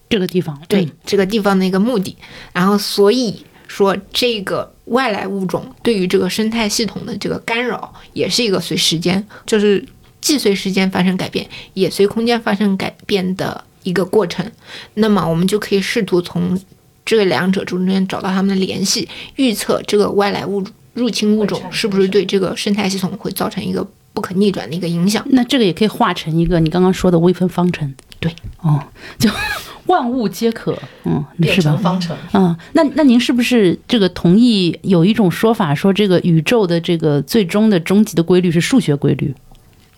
[0.09, 0.57] 这个地方。
[0.69, 2.15] 对、这个地方的一个目的。
[2.53, 9.85] 然后所以说，这个外来物种对于这个生态系统的这个干扰，也是一个随时间，就是
[10.21, 14.49] 既随时间发生改变，也随空间发生改变的一个过程。
[14.93, 16.57] 那么我们就可以试图从
[17.05, 20.63] 这两者中间找到它们的联系，预测这个外来物
[20.93, 25.25] 入侵物种是不是对这个生态系统会造成一个不可逆转的一个影响。
[25.29, 27.93] 那这个也可以化成一个你刚刚说的微分方程。
[28.19, 28.31] 对，
[28.61, 28.79] 哦，
[29.17, 29.29] 就
[29.87, 31.77] 万物皆可，嗯，变是吧成？
[31.79, 32.15] 方程。
[32.33, 39.33] 嗯，那那您是不是这个同意有一种说法说这个宇宙的这个最终的终极的规律是数学规律？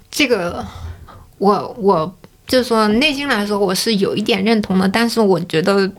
[0.10, 0.66] 这个，
[1.38, 2.16] 我我
[2.48, 5.92] 就是说内心来说我是有一点认同的，但是我觉得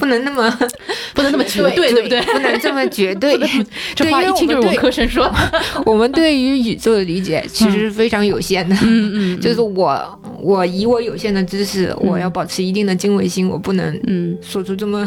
[0.00, 0.50] 不能那么
[1.14, 2.20] 不能那么绝对，对不对？
[2.32, 3.38] 不能这么绝对。
[3.94, 5.30] 这话一听就是文科生说。
[5.84, 8.74] 我们对于宇宙的理解其实是非常有限的。
[8.82, 14.36] 嗯嗯就是我我以我有限的知识，我要保持一定的敬畏心，我不能嗯。
[14.40, 15.06] 说出这么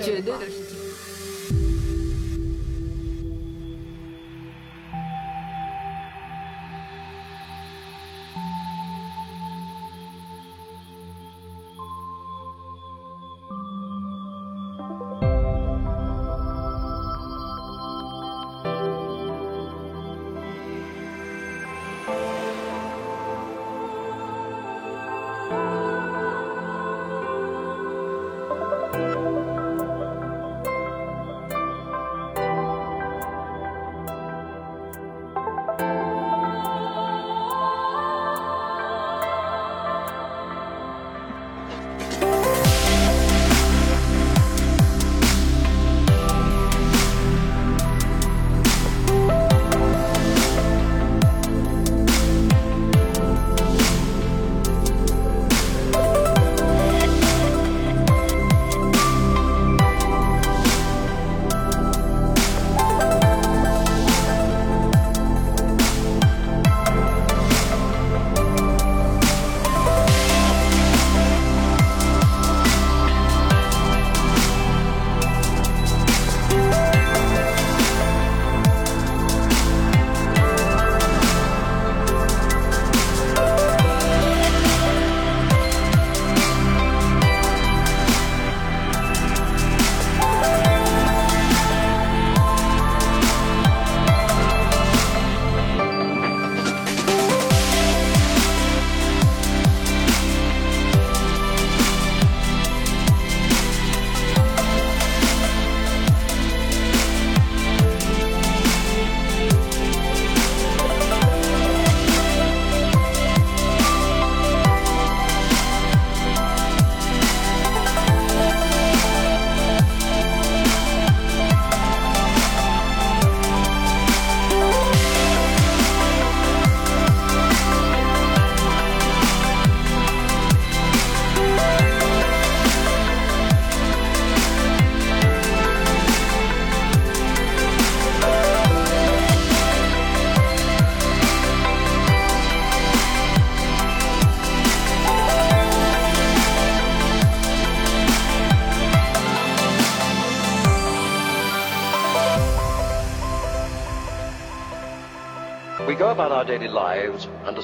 [0.00, 0.71] 绝对的事情。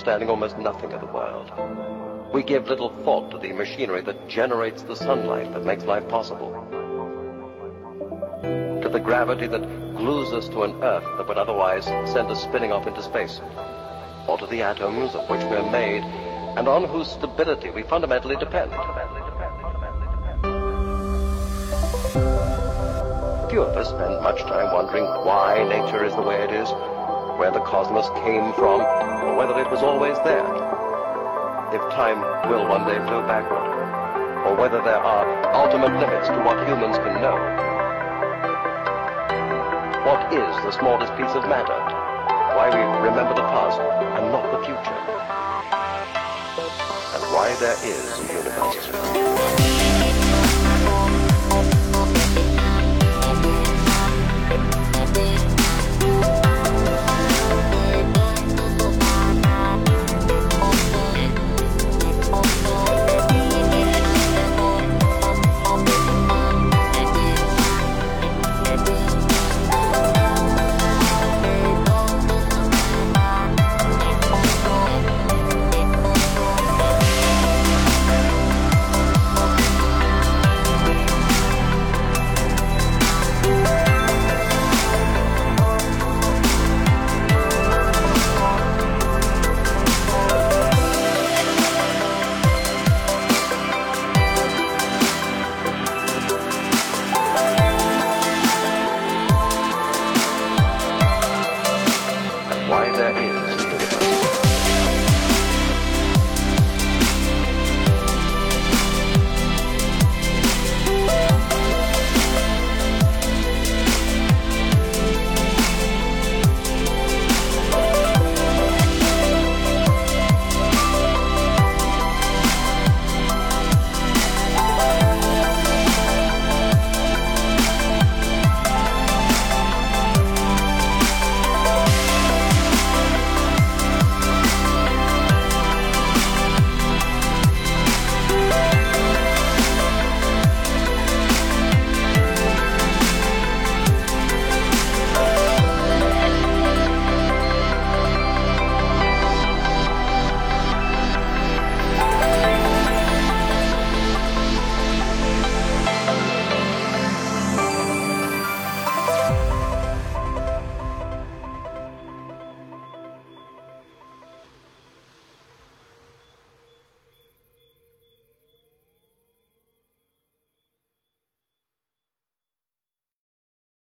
[0.09, 1.53] Understanding almost nothing of the world.
[2.33, 6.51] We give little thought to the machinery that generates the sunlight that makes life possible.
[8.83, 9.61] To the gravity that
[9.97, 13.43] glues us to an Earth that would otherwise send us spinning off into space.
[14.27, 16.03] Or to the atoms of which we're made
[16.57, 18.71] and on whose stability we fundamentally depend.
[23.51, 26.98] Few of us spend much time wondering why nature is the way it is,
[27.39, 30.43] where the cosmos came from, or whether it was always there.
[31.71, 32.19] If time
[32.51, 33.63] will one day flow backward,
[34.45, 37.39] or whether there are ultimate limits to what humans can know.
[40.05, 41.79] What is the smallest piece of matter?
[42.59, 44.99] Why we remember the past and not the future?
[47.15, 49.78] And why there is a universe.